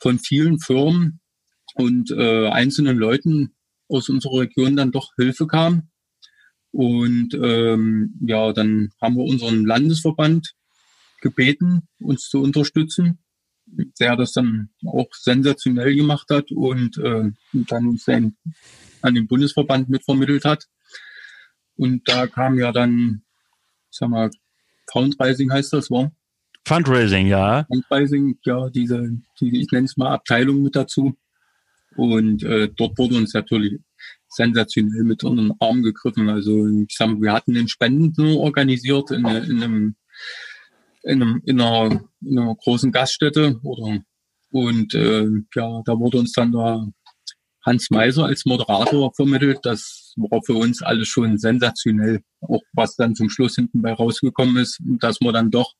von 0.00 0.18
vielen 0.18 0.60
Firmen 0.60 1.20
und 1.74 2.10
äh, 2.10 2.48
einzelnen 2.48 2.98
Leuten 2.98 3.54
aus 3.88 4.08
unserer 4.08 4.40
Region 4.40 4.76
dann 4.76 4.92
doch 4.92 5.14
Hilfe 5.16 5.46
kam. 5.46 5.88
Und 6.70 7.34
ähm, 7.34 8.14
ja, 8.20 8.52
dann 8.52 8.90
haben 9.00 9.16
wir 9.16 9.24
unseren 9.24 9.64
Landesverband 9.64 10.54
gebeten, 11.20 11.88
uns 12.00 12.28
zu 12.28 12.42
unterstützen. 12.42 13.18
Der 14.00 14.16
das 14.16 14.32
dann 14.32 14.70
auch 14.86 15.08
sensationell 15.12 15.94
gemacht 15.94 16.28
hat 16.30 16.50
und 16.52 16.96
äh, 16.98 17.30
dann 17.52 17.96
sein, 17.98 18.36
an 19.02 19.14
den 19.14 19.26
Bundesverband 19.26 19.90
mitvermittelt 19.90 20.44
hat. 20.46 20.68
Und 21.78 22.06
da 22.08 22.26
kam 22.26 22.58
ja 22.58 22.72
dann, 22.72 23.22
sag 23.90 24.10
mal, 24.10 24.30
Fundraising 24.90 25.50
heißt 25.50 25.72
das, 25.72 25.90
war? 25.90 26.12
Fundraising, 26.66 27.28
ja. 27.28 27.64
Fundraising, 27.64 28.38
ja, 28.44 28.68
diese, 28.68 29.10
diese 29.40 29.56
ich 29.56 29.70
nenne 29.70 29.86
es 29.86 29.96
mal 29.96 30.12
Abteilung 30.12 30.62
mit 30.62 30.76
dazu. 30.76 31.16
Und 31.96 32.42
äh, 32.42 32.68
dort 32.76 32.98
wurde 32.98 33.16
uns 33.16 33.32
natürlich 33.32 33.80
sensationell 34.28 35.04
mit 35.04 35.24
unter 35.24 35.42
den 35.42 35.54
Arm 35.60 35.82
gegriffen. 35.82 36.28
Also 36.28 36.66
ich 36.66 36.94
sag, 36.94 37.20
wir 37.20 37.32
hatten 37.32 37.54
den 37.54 37.68
Spenden 37.68 38.36
organisiert 38.36 39.10
in, 39.10 39.20
in, 39.20 39.62
einem, 39.62 39.96
in, 41.02 41.22
einem, 41.22 41.42
in, 41.44 41.60
einer, 41.60 42.00
in 42.20 42.38
einer 42.38 42.54
großen 42.54 42.92
Gaststätte 42.92 43.58
oder 43.62 44.00
und 44.50 44.94
äh, 44.94 45.26
ja, 45.54 45.82
da 45.84 45.98
wurde 45.98 46.18
uns 46.18 46.32
dann 46.32 46.52
da 46.52 46.86
Hans 47.64 47.90
Meiser 47.90 48.24
als 48.24 48.46
Moderator 48.46 49.12
vermittelt. 49.14 49.58
Das 49.62 50.07
war 50.18 50.42
für 50.44 50.54
uns 50.54 50.82
alles 50.82 51.08
schon 51.08 51.38
sensationell, 51.38 52.22
auch 52.40 52.62
was 52.72 52.96
dann 52.96 53.14
zum 53.14 53.30
Schluss 53.30 53.54
hinten 53.54 53.82
bei 53.82 53.92
rausgekommen 53.92 54.56
ist, 54.56 54.78
dass 54.80 55.20
wir 55.20 55.32
dann 55.32 55.50
doch 55.50 55.74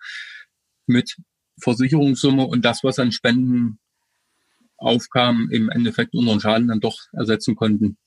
mit 0.86 1.16
Versicherungssumme 1.60 2.44
und 2.44 2.64
das, 2.64 2.84
was 2.84 2.98
an 2.98 3.12
Spenden 3.12 3.78
aufkam, 4.76 5.48
im 5.50 5.70
Endeffekt 5.70 6.14
unseren 6.14 6.40
Schaden 6.40 6.68
dann 6.68 6.80
doch 6.80 6.98
ersetzen 7.12 7.56
konnten. 7.56 7.98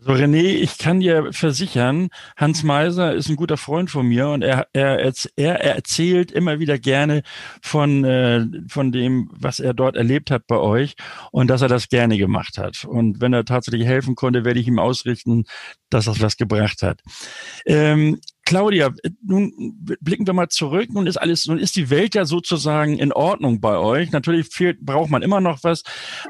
Also 0.00 0.14
René, 0.14 0.54
ich 0.54 0.78
kann 0.78 1.00
dir 1.00 1.30
versichern, 1.32 2.08
Hans 2.34 2.62
Meiser 2.62 3.14
ist 3.14 3.28
ein 3.28 3.36
guter 3.36 3.58
Freund 3.58 3.90
von 3.90 4.06
mir 4.06 4.28
und 4.28 4.40
er, 4.40 4.66
er, 4.72 5.12
er 5.36 5.60
erzählt 5.60 6.32
immer 6.32 6.58
wieder 6.58 6.78
gerne 6.78 7.22
von, 7.62 8.04
äh, 8.04 8.46
von 8.68 8.92
dem, 8.92 9.30
was 9.32 9.60
er 9.60 9.74
dort 9.74 9.96
erlebt 9.96 10.30
hat 10.30 10.46
bei 10.46 10.56
euch 10.56 10.94
und 11.32 11.48
dass 11.48 11.60
er 11.60 11.68
das 11.68 11.90
gerne 11.90 12.16
gemacht 12.16 12.56
hat. 12.56 12.86
Und 12.86 13.20
wenn 13.20 13.34
er 13.34 13.44
tatsächlich 13.44 13.86
helfen 13.86 14.14
konnte, 14.14 14.46
werde 14.46 14.58
ich 14.58 14.68
ihm 14.68 14.78
ausrichten, 14.78 15.44
dass 15.90 16.06
das 16.06 16.22
was 16.22 16.38
gebracht 16.38 16.82
hat. 16.82 17.02
Ähm, 17.66 18.20
Claudia, 18.46 18.92
nun 19.22 19.52
blicken 20.00 20.26
wir 20.26 20.32
mal 20.32 20.48
zurück. 20.48 20.88
Nun 20.92 21.06
ist 21.06 21.18
alles, 21.18 21.46
nun 21.46 21.58
ist 21.58 21.76
die 21.76 21.90
Welt 21.90 22.14
ja 22.14 22.24
sozusagen 22.24 22.98
in 22.98 23.12
Ordnung 23.12 23.60
bei 23.60 23.76
euch. 23.76 24.12
Natürlich 24.12 24.48
fehlt, 24.48 24.80
braucht 24.80 25.10
man 25.10 25.22
immer 25.22 25.42
noch 25.42 25.62
was. 25.62 25.82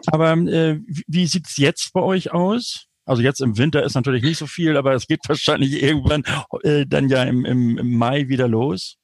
Aber 0.07 0.33
äh, 0.33 0.81
wie 1.07 1.27
sieht's 1.27 1.57
jetzt 1.57 1.93
bei 1.93 2.01
euch 2.01 2.33
aus? 2.33 2.90
Also 3.05 3.23
jetzt 3.23 3.41
im 3.41 3.59
Winter 3.59 3.83
ist 3.83 3.95
natürlich 3.95 4.23
nicht 4.23 4.39
so 4.39 4.47
viel, 4.47 4.77
aber 4.77 4.95
es 4.95 5.07
geht 5.07 5.21
wahrscheinlich 5.29 5.83
irgendwann 5.83 6.25
äh, 6.63 6.87
dann 6.87 7.09
ja 7.09 7.25
im, 7.25 7.45
im, 7.45 7.79
im 7.79 7.93
Mai 7.93 8.29
wieder 8.29 8.49
los. 8.49 8.97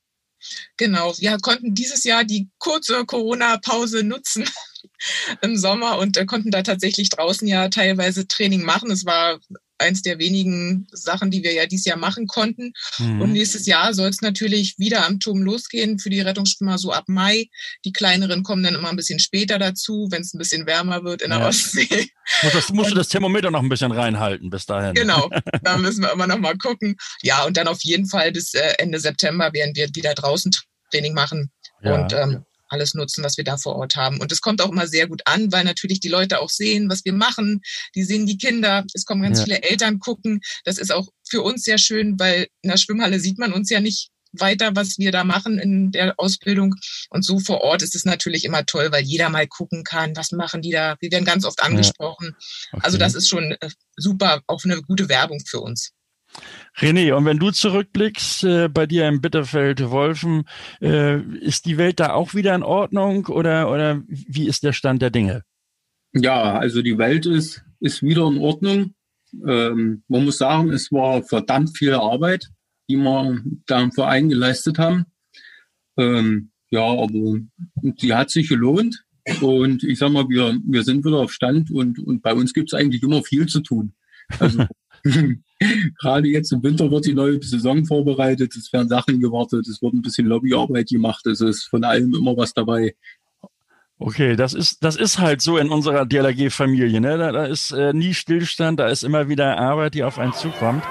Genau, 0.77 1.15
wir 1.19 1.39
konnten 1.39 1.75
dieses 1.75 2.05
Jahr 2.05 2.25
die 2.25 2.49
kurze 2.59 3.05
Corona-Pause 3.05 4.05
nutzen 4.05 4.45
im 5.43 5.57
Sommer 5.57 5.99
und 5.99 6.17
äh, 6.17 6.27
konnten 6.27 6.51
da 6.51 6.63
tatsächlich 6.63 7.09
draußen 7.09 7.49
ja 7.49 7.69
teilweise 7.69 8.29
Training 8.29 8.63
machen. 8.63 8.91
Es 8.91 9.07
war 9.07 9.41
eins 9.79 10.03
der 10.03 10.19
wenigen 10.19 10.87
Sachen, 10.93 11.31
die 11.31 11.43
wir 11.43 11.53
ja 11.53 11.67
dieses 11.67 11.87
Jahr 11.87 11.99
machen 11.99 12.27
konnten. 12.27 12.73
Mhm. 12.99 13.21
Und 13.21 13.33
nächstes 13.33 13.67
Jahr 13.67 13.95
soll 13.95 14.09
es 14.09 14.21
natürlich 14.21 14.79
wieder 14.79 15.07
am 15.07 15.21
Turm 15.21 15.43
losgehen 15.43 15.99
für 15.99 16.11
die 16.11 16.21
Rettungsschwimmer 16.21 16.79
so 16.79 16.93
ab 16.93 17.05
Mai. 17.09 17.49
Die 17.85 17.93
kleineren 17.93 18.43
kommen 18.43 18.63
dann 18.63 18.75
immer 18.75 18.91
ein 18.91 18.97
bisschen 18.97 19.19
später 19.19 19.59
dazu, 19.59 20.09
wenn 20.11 20.23
es 20.23 20.35
ein 20.35 20.39
bisschen 20.39 20.67
wärmer 20.67 21.05
wird 21.05 21.23
in 21.23 21.31
der 21.31 21.41
ja. 21.41 21.49
Ostsee. 21.49 22.09
Muss 22.43 22.53
das, 22.53 22.73
musst 22.73 22.91
du 22.91 22.95
das 22.95 23.09
Thermometer 23.09 23.51
noch 23.51 23.63
ein 23.63 23.69
bisschen 23.69 23.93
reinhalten 23.93 24.51
bis 24.51 24.67
dahin. 24.67 24.95
Genau, 24.95 25.31
da 25.63 25.77
müssen 25.77 26.03
wir 26.03 26.13
immer 26.13 26.27
noch 26.27 26.39
mal 26.39 26.57
gucken. 26.57 26.97
Ja, 27.23 27.45
und 27.45 27.57
dann 27.57 27.69
auf 27.69 27.83
jeden 27.83 28.07
Fall 28.07 28.33
bis 28.33 28.55
äh, 28.55 28.75
Ende 28.79 28.99
September 28.99 29.53
werden 29.53 29.75
wir 29.75 29.89
wieder 29.95 30.15
draußen 30.15 30.53
Training 30.91 31.15
machen. 31.15 31.51
Ja. 31.83 31.95
Und 31.95 32.13
ähm, 32.13 32.45
alles 32.69 32.95
nutzen, 32.95 33.25
was 33.25 33.37
wir 33.37 33.45
da 33.45 33.57
vor 33.57 33.77
Ort 33.77 33.97
haben. 33.97 34.21
Und 34.21 34.33
es 34.33 34.41
kommt 34.41 34.61
auch 34.61 34.71
immer 34.71 34.87
sehr 34.87 35.07
gut 35.09 35.23
an, 35.25 35.53
weil 35.53 35.65
natürlich 35.65 36.01
die 36.01 36.09
Leute 36.09 36.41
auch 36.41 36.51
sehen, 36.51 36.89
was 36.89 37.05
wir 37.05 37.13
machen. 37.13 37.61
Die 37.95 38.05
sehen 38.05 38.27
die 38.27 38.39
Kinder. 38.39 38.85
Es 38.95 39.05
kommen 39.05 39.23
ganz 39.23 39.39
ja. 39.39 39.45
viele 39.45 39.63
Eltern 39.63 39.99
gucken. 39.99 40.41
Das 40.65 40.79
ist 40.79 40.93
auch 40.93 41.09
für 41.29 41.43
uns 41.43 41.65
sehr 41.65 41.79
schön, 41.79 42.19
weil 42.19 42.49
in 42.63 42.71
der 42.71 42.77
Schwimmhalle 42.77 43.21
sieht 43.21 43.39
man 43.39 43.53
uns 43.53 43.71
ja 43.71 43.81
nicht 43.81 44.11
weiter, 44.33 44.75
was 44.75 44.99
wir 44.99 45.13
da 45.13 45.25
machen 45.25 45.59
in 45.59 45.93
der 45.93 46.15
Ausbildung. 46.19 46.75
Und 47.11 47.25
so 47.25 47.39
vor 47.39 47.63
Ort 47.63 47.83
ist 47.83 47.95
es 47.95 48.05
natürlich 48.05 48.45
immer 48.45 48.67
toll, 48.67 48.93
weil 48.93 49.05
jeder 49.05 49.29
mal 49.29 49.47
gucken 49.47 49.85
kann, 49.85 50.17
was 50.17 50.33
machen 50.33 50.63
die 50.63 50.71
da. 50.71 50.97
Wir 51.01 51.11
werden 51.11 51.25
ganz 51.25 51.45
oft 51.45 51.63
angesprochen. 51.63 52.29
Ja. 52.31 52.79
Okay. 52.79 52.83
Also 52.83 52.99
das 52.99 53.15
ist 53.15 53.29
schon 53.29 53.53
äh, 53.61 53.69
super, 53.97 54.43
auch 54.47 54.65
eine 54.65 54.83
gute 54.83 55.09
Werbung 55.09 55.41
für 55.47 55.61
uns. 55.61 55.93
René, 56.79 57.15
und 57.15 57.25
wenn 57.25 57.39
du 57.39 57.51
zurückblickst 57.51 58.45
äh, 58.45 58.69
bei 58.69 58.87
dir 58.87 59.09
im 59.09 59.23
Bitterfeld-Wolfen, 59.23 60.45
äh, 60.83 61.21
ist 61.21 61.65
die 61.65 61.79
Welt 61.79 62.01
da 62.01 62.13
auch 62.13 62.35
wieder 62.35 62.55
in 62.55 62.63
Ordnung 62.63 63.27
oder, 63.27 63.71
oder 63.71 64.03
wie 64.09 64.47
ist 64.47 64.63
der 64.63 64.75
Stand 64.75 65.01
der 65.01 65.11
Dinge? 65.11 65.43
Ja, 66.13 66.59
also 66.59 66.83
die 66.83 66.99
Welt 66.99 67.25
ist, 67.25 67.65
ist 67.81 68.03
wieder 68.03 68.27
in 68.27 68.39
Ordnung. 68.39 68.95
Ähm, 69.47 70.03
man 70.09 70.25
muss 70.25 70.39
sagen, 70.39 70.71
es 70.71 70.93
war 70.93 71.23
verdammt 71.23 71.77
viel 71.77 71.95
Arbeit, 71.95 72.49
die 72.91 72.97
wir 72.97 73.43
da 73.67 73.81
im 73.81 73.93
Verein 73.93 74.29
geleistet 74.29 74.79
haben. 74.79 75.07
Ähm, 75.97 76.51
ja, 76.71 76.85
aber 76.85 77.39
die 77.83 78.15
hat 78.15 78.31
sich 78.31 78.49
gelohnt. 78.49 79.03
Und 79.41 79.83
ich 79.83 79.99
sag 79.99 80.13
mal, 80.13 80.29
wir, 80.29 80.59
wir 80.65 80.85
sind 80.85 81.05
wieder 81.05 81.19
auf 81.19 81.33
Stand 81.33 81.71
und, 81.71 81.99
und 81.99 82.23
bei 82.23 82.35
uns 82.35 82.53
gibt 82.53 82.73
es 82.73 82.79
eigentlich 82.79 83.03
immer 83.03 83.23
viel 83.23 83.47
zu 83.47 83.61
tun. 83.61 83.95
Also 84.39 84.67
Gerade 86.01 86.29
jetzt 86.29 86.53
im 86.53 86.63
Winter 86.63 86.91
wird 86.91 87.07
die 87.07 87.15
neue 87.15 87.43
Saison 87.43 87.85
vorbereitet, 87.85 88.55
es 88.57 88.73
werden 88.73 88.89
Sachen 88.89 89.21
gewartet, 89.21 89.67
es 89.67 89.81
wird 89.81 89.95
ein 89.95 90.03
bisschen 90.03 90.27
Lobbyarbeit 90.27 90.89
gemacht, 90.89 91.27
es 91.27 91.41
ist 91.41 91.65
von 91.65 91.83
allem 91.85 92.15
immer 92.15 92.37
was 92.37 92.53
dabei. 92.53 92.95
Okay, 93.99 94.37
das 94.37 94.53
ist, 94.53 94.85
das 94.85 94.97
ist 94.97 95.19
halt 95.19 95.41
so 95.41 95.57
in 95.57 95.71
unserer 95.71 96.05
DLRG-Familie. 96.05 97.01
Ne? 97.01 97.17
Da, 97.17 97.33
da 97.33 97.47
ist 97.47 97.71
äh, 97.71 97.95
nie 97.95 98.13
Stillstand, 98.13 98.79
da 98.79 98.89
ist 98.89 99.05
immer 99.05 99.31
wieder 99.31 99.57
Arbeit, 99.57 99.95
die 99.95 100.05
auf 100.05 100.19
einen 100.19 100.35
zukommt. 100.35 100.85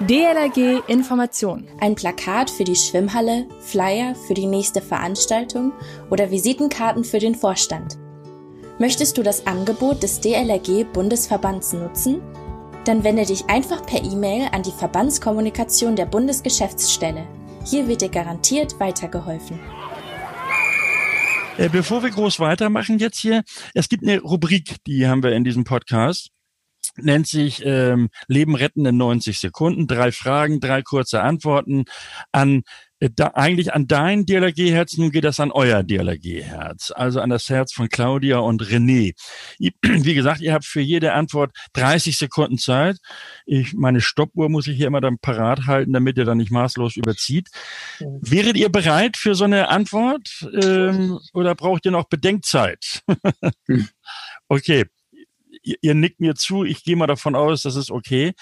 DLRG 0.00 0.80
Information. 0.86 1.66
Ein 1.80 1.96
Plakat 1.96 2.50
für 2.50 2.64
die 2.64 2.76
Schwimmhalle, 2.76 3.46
Flyer 3.60 4.14
für 4.14 4.34
die 4.34 4.46
nächste 4.46 4.80
Veranstaltung 4.80 5.72
oder 6.08 6.30
Visitenkarten 6.30 7.04
für 7.04 7.18
den 7.18 7.34
Vorstand. 7.34 7.97
Möchtest 8.80 9.18
du 9.18 9.24
das 9.24 9.44
Angebot 9.44 10.04
des 10.04 10.20
DLRG 10.20 10.84
Bundesverbands 10.92 11.72
nutzen? 11.72 12.20
Dann 12.84 13.02
wende 13.02 13.26
dich 13.26 13.46
einfach 13.46 13.84
per 13.84 14.04
E-Mail 14.04 14.48
an 14.52 14.62
die 14.62 14.70
Verbandskommunikation 14.70 15.96
der 15.96 16.06
Bundesgeschäftsstelle. 16.06 17.26
Hier 17.64 17.88
wird 17.88 18.02
dir 18.02 18.08
garantiert 18.08 18.78
weitergeholfen. 18.78 19.58
Äh, 21.56 21.68
bevor 21.70 22.04
wir 22.04 22.10
groß 22.10 22.38
weitermachen 22.38 23.00
jetzt 23.00 23.18
hier, 23.18 23.42
es 23.74 23.88
gibt 23.88 24.04
eine 24.04 24.20
Rubrik, 24.20 24.76
die 24.86 25.08
haben 25.08 25.24
wir 25.24 25.32
in 25.32 25.42
diesem 25.42 25.64
Podcast 25.64 26.30
nennt 27.00 27.28
sich 27.28 27.64
ähm, 27.64 28.08
Leben 28.26 28.56
retten 28.56 28.84
in 28.84 28.96
90 28.96 29.38
Sekunden. 29.38 29.86
Drei 29.86 30.10
Fragen, 30.10 30.58
drei 30.58 30.82
kurze 30.82 31.22
Antworten 31.22 31.84
an 32.32 32.62
da, 33.00 33.32
eigentlich 33.34 33.72
an 33.72 33.86
dein 33.86 34.26
DLRG-Herz, 34.26 34.96
nun 34.96 35.10
geht 35.10 35.24
das 35.24 35.38
an 35.38 35.52
euer 35.52 35.82
DLRG-Herz, 35.82 36.92
also 36.94 37.20
an 37.20 37.30
das 37.30 37.48
Herz 37.48 37.72
von 37.72 37.88
Claudia 37.88 38.38
und 38.38 38.62
René. 38.62 39.14
Wie 39.58 40.14
gesagt, 40.14 40.40
ihr 40.40 40.52
habt 40.52 40.64
für 40.64 40.80
jede 40.80 41.12
Antwort 41.12 41.52
30 41.74 42.18
Sekunden 42.18 42.58
Zeit. 42.58 42.96
Ich, 43.46 43.74
meine 43.74 44.00
Stoppuhr 44.00 44.48
muss 44.48 44.66
ich 44.66 44.76
hier 44.76 44.88
immer 44.88 45.00
dann 45.00 45.18
parat 45.18 45.66
halten, 45.66 45.92
damit 45.92 46.18
ihr 46.18 46.24
dann 46.24 46.38
nicht 46.38 46.50
maßlos 46.50 46.96
überzieht. 46.96 47.48
Wäret 48.00 48.56
ihr 48.56 48.68
bereit 48.68 49.16
für 49.16 49.34
so 49.34 49.44
eine 49.44 49.68
Antwort 49.68 50.48
ähm, 50.60 51.18
oder 51.32 51.54
braucht 51.54 51.84
ihr 51.84 51.92
noch 51.92 52.08
Bedenkzeit? 52.08 53.02
okay, 54.48 54.84
ihr, 55.62 55.76
ihr 55.80 55.94
nickt 55.94 56.20
mir 56.20 56.34
zu, 56.34 56.64
ich 56.64 56.82
gehe 56.82 56.96
mal 56.96 57.06
davon 57.06 57.34
aus, 57.34 57.62
das 57.62 57.76
ist 57.76 57.90
okay. 57.90 58.32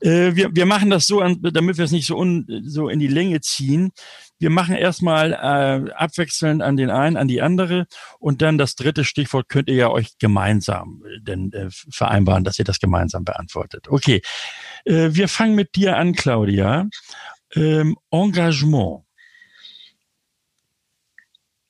Äh, 0.00 0.34
wir, 0.34 0.54
wir 0.54 0.66
machen 0.66 0.90
das 0.90 1.06
so, 1.06 1.20
damit 1.20 1.78
wir 1.78 1.84
es 1.84 1.92
nicht 1.92 2.06
so, 2.06 2.16
un, 2.16 2.46
so 2.64 2.88
in 2.88 2.98
die 2.98 3.06
Länge 3.06 3.40
ziehen. 3.40 3.92
Wir 4.38 4.50
machen 4.50 4.74
erstmal 4.74 5.32
äh, 5.32 5.92
abwechselnd 5.92 6.62
an 6.62 6.76
den 6.76 6.90
einen, 6.90 7.16
an 7.16 7.28
die 7.28 7.42
andere 7.42 7.86
und 8.18 8.40
dann 8.40 8.56
das 8.56 8.74
dritte 8.74 9.04
Stichwort 9.04 9.48
könnt 9.48 9.68
ihr 9.68 9.74
ja 9.74 9.90
euch 9.90 10.18
gemeinsam 10.18 11.02
äh, 11.06 11.20
denn 11.20 11.52
äh, 11.52 11.68
vereinbaren, 11.90 12.44
dass 12.44 12.58
ihr 12.58 12.64
das 12.64 12.78
gemeinsam 12.78 13.24
beantwortet. 13.24 13.88
Okay, 13.88 14.22
äh, 14.84 15.10
wir 15.12 15.28
fangen 15.28 15.54
mit 15.54 15.74
dir 15.74 15.96
an, 15.96 16.14
Claudia. 16.14 16.88
Ähm, 17.54 17.96
Engagement. 18.10 19.04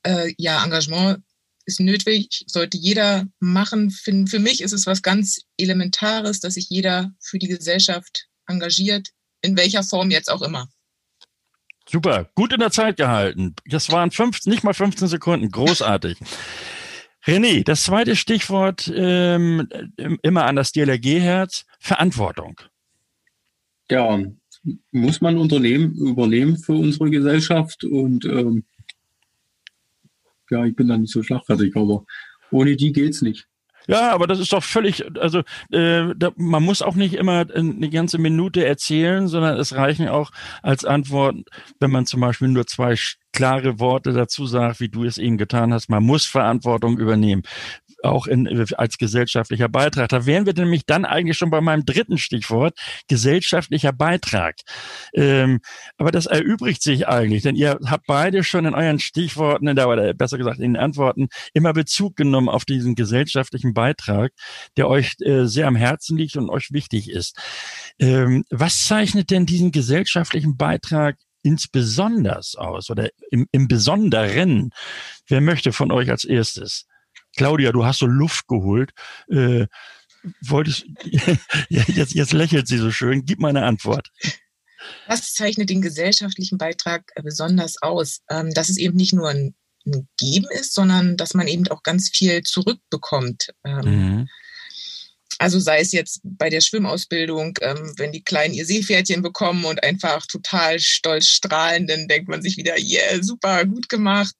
Äh, 0.02 0.32
ja, 0.38 0.64
Engagement 0.64 1.22
ist 1.70 1.80
nötig, 1.80 2.44
sollte 2.46 2.76
jeder 2.76 3.26
machen. 3.38 3.90
Für, 3.90 4.26
für 4.26 4.40
mich 4.40 4.60
ist 4.60 4.72
es 4.72 4.86
was 4.86 5.02
ganz 5.02 5.40
Elementares, 5.56 6.40
dass 6.40 6.54
sich 6.54 6.68
jeder 6.68 7.12
für 7.20 7.38
die 7.38 7.48
Gesellschaft 7.48 8.26
engagiert, 8.46 9.10
in 9.40 9.56
welcher 9.56 9.84
Form 9.84 10.10
jetzt 10.10 10.30
auch 10.30 10.42
immer. 10.42 10.68
Super, 11.88 12.30
gut 12.34 12.52
in 12.52 12.60
der 12.60 12.70
Zeit 12.70 12.96
gehalten. 12.96 13.54
Das 13.66 13.90
waren 13.90 14.10
fünf, 14.10 14.44
nicht 14.46 14.64
mal 14.64 14.74
15 14.74 15.08
Sekunden, 15.08 15.50
großartig. 15.50 16.18
René, 17.24 17.64
das 17.64 17.84
zweite 17.84 18.16
Stichwort 18.16 18.90
ähm, 18.94 19.68
immer 20.22 20.46
an 20.46 20.56
das 20.56 20.72
DLRG-Herz, 20.72 21.66
Verantwortung. 21.78 22.60
Ja, 23.90 24.20
muss 24.90 25.20
man 25.20 25.38
Unternehmen 25.38 25.94
übernehmen 25.94 26.58
für 26.58 26.74
unsere 26.74 27.10
Gesellschaft 27.10 27.84
und 27.84 28.24
ähm, 28.24 28.64
ja, 30.50 30.64
ich 30.64 30.74
bin 30.74 30.88
da 30.88 30.98
nicht 30.98 31.12
so 31.12 31.22
schlagfertig, 31.22 31.76
aber 31.76 32.04
ohne 32.50 32.76
die 32.76 32.92
geht's 32.92 33.22
nicht. 33.22 33.46
Ja, 33.86 34.12
aber 34.12 34.26
das 34.26 34.38
ist 34.38 34.52
doch 34.52 34.62
völlig, 34.62 35.04
also 35.18 35.40
äh, 35.70 36.14
da, 36.16 36.32
man 36.36 36.62
muss 36.62 36.82
auch 36.82 36.94
nicht 36.94 37.14
immer 37.14 37.46
eine 37.52 37.90
ganze 37.90 38.18
Minute 38.18 38.64
erzählen, 38.64 39.26
sondern 39.26 39.58
es 39.58 39.74
reichen 39.74 40.08
auch 40.08 40.30
als 40.62 40.84
Antwort, 40.84 41.36
wenn 41.80 41.90
man 41.90 42.06
zum 42.06 42.20
Beispiel 42.20 42.48
nur 42.48 42.66
zwei 42.66 42.94
klare 43.32 43.78
Worte 43.78 44.12
dazu 44.12 44.46
sagt, 44.46 44.80
wie 44.80 44.88
du 44.88 45.04
es 45.04 45.18
eben 45.18 45.38
getan 45.38 45.72
hast. 45.72 45.88
Man 45.88 46.04
muss 46.04 46.26
Verantwortung 46.26 46.98
übernehmen 46.98 47.42
auch 48.02 48.26
in, 48.26 48.66
als 48.76 48.98
gesellschaftlicher 48.98 49.68
Beitrag. 49.68 50.08
Da 50.08 50.26
wären 50.26 50.46
wir 50.46 50.54
nämlich 50.54 50.86
dann 50.86 51.04
eigentlich 51.04 51.38
schon 51.38 51.50
bei 51.50 51.60
meinem 51.60 51.84
dritten 51.84 52.18
Stichwort, 52.18 52.78
gesellschaftlicher 53.08 53.92
Beitrag. 53.92 54.56
Ähm, 55.14 55.60
aber 55.96 56.10
das 56.10 56.26
erübrigt 56.26 56.82
sich 56.82 57.08
eigentlich, 57.08 57.42
denn 57.42 57.56
ihr 57.56 57.78
habt 57.86 58.06
beide 58.06 58.44
schon 58.44 58.64
in 58.64 58.74
euren 58.74 58.98
Stichworten, 58.98 59.68
oder 59.68 60.14
besser 60.14 60.38
gesagt 60.38 60.58
in 60.58 60.74
den 60.74 60.82
Antworten, 60.82 61.28
immer 61.54 61.72
Bezug 61.72 62.16
genommen 62.16 62.48
auf 62.48 62.64
diesen 62.64 62.94
gesellschaftlichen 62.94 63.74
Beitrag, 63.74 64.32
der 64.76 64.88
euch 64.88 65.14
äh, 65.20 65.44
sehr 65.44 65.66
am 65.66 65.76
Herzen 65.76 66.16
liegt 66.16 66.36
und 66.36 66.50
euch 66.50 66.72
wichtig 66.72 67.10
ist. 67.10 67.36
Ähm, 67.98 68.44
was 68.50 68.86
zeichnet 68.86 69.30
denn 69.30 69.46
diesen 69.46 69.72
gesellschaftlichen 69.72 70.56
Beitrag 70.56 71.16
insbesondere 71.42 72.40
aus 72.56 72.90
oder 72.90 73.08
im, 73.30 73.46
im 73.52 73.68
Besonderen? 73.68 74.70
Wer 75.26 75.40
möchte 75.40 75.72
von 75.72 75.92
euch 75.92 76.10
als 76.10 76.24
erstes? 76.24 76.86
Claudia, 77.36 77.72
du 77.72 77.84
hast 77.84 77.98
so 77.98 78.06
Luft 78.06 78.46
geholt. 78.48 78.92
Äh, 79.28 79.66
wolltest, 80.42 80.86
jetzt, 81.68 82.14
jetzt 82.14 82.32
lächelt 82.32 82.68
sie 82.68 82.78
so 82.78 82.90
schön. 82.90 83.24
Gib 83.24 83.38
mal 83.40 83.48
eine 83.48 83.64
Antwort. 83.64 84.10
Was 85.06 85.34
zeichnet 85.34 85.70
den 85.70 85.82
gesellschaftlichen 85.82 86.58
Beitrag 86.58 87.12
besonders 87.22 87.80
aus? 87.82 88.20
Ähm, 88.28 88.50
dass 88.52 88.68
es 88.68 88.76
eben 88.76 88.96
nicht 88.96 89.12
nur 89.12 89.28
ein, 89.28 89.54
ein 89.86 90.08
Geben 90.18 90.46
ist, 90.50 90.74
sondern 90.74 91.16
dass 91.16 91.34
man 91.34 91.48
eben 91.48 91.66
auch 91.68 91.82
ganz 91.82 92.10
viel 92.10 92.42
zurückbekommt. 92.42 93.52
Ähm, 93.64 93.84
mhm. 93.84 94.28
Also 95.40 95.58
sei 95.58 95.80
es 95.80 95.92
jetzt 95.92 96.20
bei 96.22 96.50
der 96.50 96.60
Schwimmausbildung, 96.60 97.56
ähm, 97.62 97.94
wenn 97.96 98.12
die 98.12 98.22
Kleinen 98.22 98.52
ihr 98.52 98.66
Seepferdchen 98.66 99.22
bekommen 99.22 99.64
und 99.64 99.82
einfach 99.82 100.26
total 100.26 100.78
stolz 100.78 101.28
strahlen, 101.28 101.86
dann 101.86 102.08
denkt 102.08 102.28
man 102.28 102.42
sich 102.42 102.58
wieder, 102.58 102.78
yeah, 102.78 103.22
super, 103.22 103.64
gut 103.64 103.88
gemacht. 103.88 104.34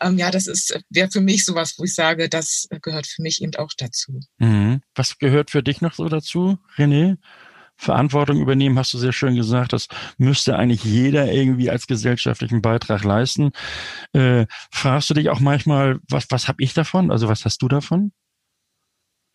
Ähm, 0.00 0.16
ja, 0.16 0.30
das 0.30 0.46
ist, 0.46 0.78
wäre 0.90 1.10
für 1.10 1.20
mich 1.20 1.44
sowas, 1.44 1.74
wo 1.76 1.82
ich 1.82 1.92
sage, 1.92 2.28
das 2.28 2.68
gehört 2.82 3.08
für 3.08 3.20
mich 3.20 3.42
eben 3.42 3.56
auch 3.56 3.72
dazu. 3.76 4.20
Mhm. 4.38 4.80
Was 4.94 5.18
gehört 5.18 5.50
für 5.50 5.64
dich 5.64 5.80
noch 5.80 5.94
so 5.94 6.08
dazu, 6.08 6.56
René? 6.78 7.16
Verantwortung 7.76 8.40
übernehmen, 8.40 8.78
hast 8.78 8.94
du 8.94 8.98
sehr 8.98 9.12
schön 9.12 9.34
gesagt. 9.34 9.72
Das 9.72 9.88
müsste 10.18 10.56
eigentlich 10.56 10.84
jeder 10.84 11.32
irgendwie 11.32 11.68
als 11.68 11.88
gesellschaftlichen 11.88 12.62
Beitrag 12.62 13.02
leisten. 13.02 13.50
Äh, 14.12 14.46
fragst 14.70 15.10
du 15.10 15.14
dich 15.14 15.30
auch 15.30 15.40
manchmal, 15.40 15.98
was, 16.08 16.26
was 16.30 16.46
habe 16.46 16.62
ich 16.62 16.74
davon? 16.74 17.10
Also 17.10 17.26
was 17.26 17.44
hast 17.44 17.60
du 17.60 17.66
davon? 17.66 18.12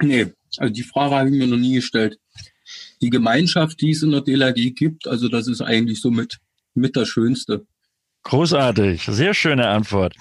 Nee, 0.01 0.31
also 0.58 0.74
die 0.74 0.84
Frage 0.84 1.15
habe 1.15 1.29
ich 1.29 1.36
mir 1.36 1.48
noch 1.48 1.58
nie 1.58 1.75
gestellt. 1.75 2.20
Die 3.01 3.10
Gemeinschaft, 3.10 3.82
die 3.82 3.91
es 3.91 4.03
in 4.03 4.12
der 4.12 4.22
DLRG 4.22 4.75
gibt, 4.75 5.08
also 5.08 5.27
das 5.27 5.48
ist 5.48 5.62
eigentlich 5.62 6.01
so 6.01 6.12
mit, 6.12 6.39
mit 6.74 6.96
das 6.96 7.08
Schönste. 7.08 7.65
Großartig, 8.23 9.03
sehr 9.05 9.33
schöne 9.33 9.69
Antwort. 9.69 10.13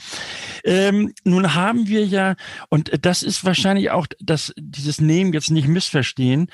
Ähm, 0.64 1.12
nun 1.24 1.54
haben 1.54 1.88
wir 1.88 2.06
ja, 2.06 2.36
und 2.68 2.92
das 3.04 3.22
ist 3.24 3.44
wahrscheinlich 3.44 3.90
auch 3.90 4.06
das, 4.20 4.52
dieses 4.56 5.00
Nehmen 5.00 5.32
jetzt 5.32 5.50
nicht 5.50 5.66
missverstehen, 5.66 6.48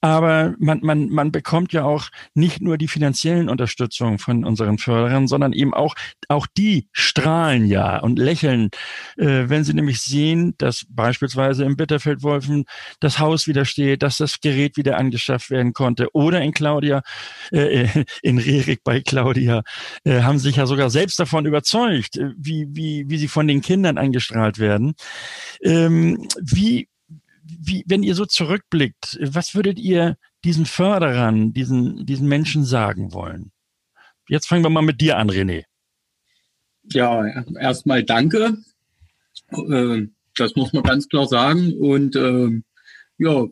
aber 0.00 0.54
man, 0.58 0.80
man, 0.82 1.08
man 1.08 1.30
bekommt 1.30 1.72
ja 1.72 1.84
auch 1.84 2.08
nicht 2.34 2.60
nur 2.60 2.78
die 2.78 2.88
finanziellen 2.88 3.48
Unterstützung 3.48 4.18
von 4.18 4.44
unseren 4.44 4.78
Förderern, 4.78 5.28
sondern 5.28 5.52
eben 5.52 5.72
auch, 5.72 5.94
auch 6.28 6.46
die 6.56 6.88
strahlen 6.92 7.66
ja 7.66 8.00
und 8.00 8.18
lächeln, 8.18 8.70
äh, 9.16 9.48
wenn 9.48 9.64
sie 9.64 9.74
nämlich 9.74 10.00
sehen, 10.00 10.54
dass 10.58 10.84
beispielsweise 10.88 11.64
im 11.64 11.76
Bitterfeldwolfen 11.76 12.64
das 13.00 13.18
Haus 13.18 13.46
wieder 13.46 13.64
steht, 13.64 14.02
dass 14.02 14.16
das 14.16 14.40
Gerät 14.40 14.76
wieder 14.76 14.98
angeschafft 14.98 15.50
werden 15.50 15.72
konnte 15.74 16.08
oder 16.12 16.40
in 16.40 16.52
Claudia, 16.52 17.02
äh, 17.52 17.84
äh 17.84 18.04
in 18.22 18.38
Rerik 18.38 18.82
bei 18.82 19.00
Claudia, 19.00 19.62
äh, 20.04 20.22
haben 20.22 20.38
sich 20.38 20.56
ja 20.56 20.66
sogar 20.66 20.87
selbst 20.90 21.18
davon 21.18 21.46
überzeugt, 21.46 22.16
äh, 22.16 22.30
wie, 22.36 22.66
wie, 22.70 23.04
wie 23.08 23.18
sie 23.18 23.28
von 23.28 23.46
den 23.46 23.60
Kindern 23.60 23.98
angestrahlt 23.98 24.58
werden. 24.58 24.94
Ähm, 25.62 26.28
wie, 26.40 26.88
wie, 27.42 27.84
wenn 27.86 28.02
ihr 28.02 28.14
so 28.14 28.26
zurückblickt, 28.26 29.18
was 29.22 29.54
würdet 29.54 29.78
ihr 29.78 30.16
diesen 30.44 30.66
Förderern, 30.66 31.52
diesen, 31.52 32.06
diesen 32.06 32.28
Menschen 32.28 32.64
sagen 32.64 33.12
wollen? 33.12 33.52
Jetzt 34.28 34.46
fangen 34.46 34.64
wir 34.64 34.70
mal 34.70 34.82
mit 34.82 35.00
dir 35.00 35.16
an, 35.16 35.30
René. 35.30 35.64
Ja, 36.84 37.26
erstmal 37.58 38.04
danke. 38.04 38.58
Äh, 39.50 40.06
das 40.36 40.54
muss 40.56 40.72
man 40.72 40.82
ganz 40.82 41.08
klar 41.08 41.26
sagen. 41.26 41.74
Und 41.78 42.16
äh, 42.16 42.48
ja, 43.18 43.46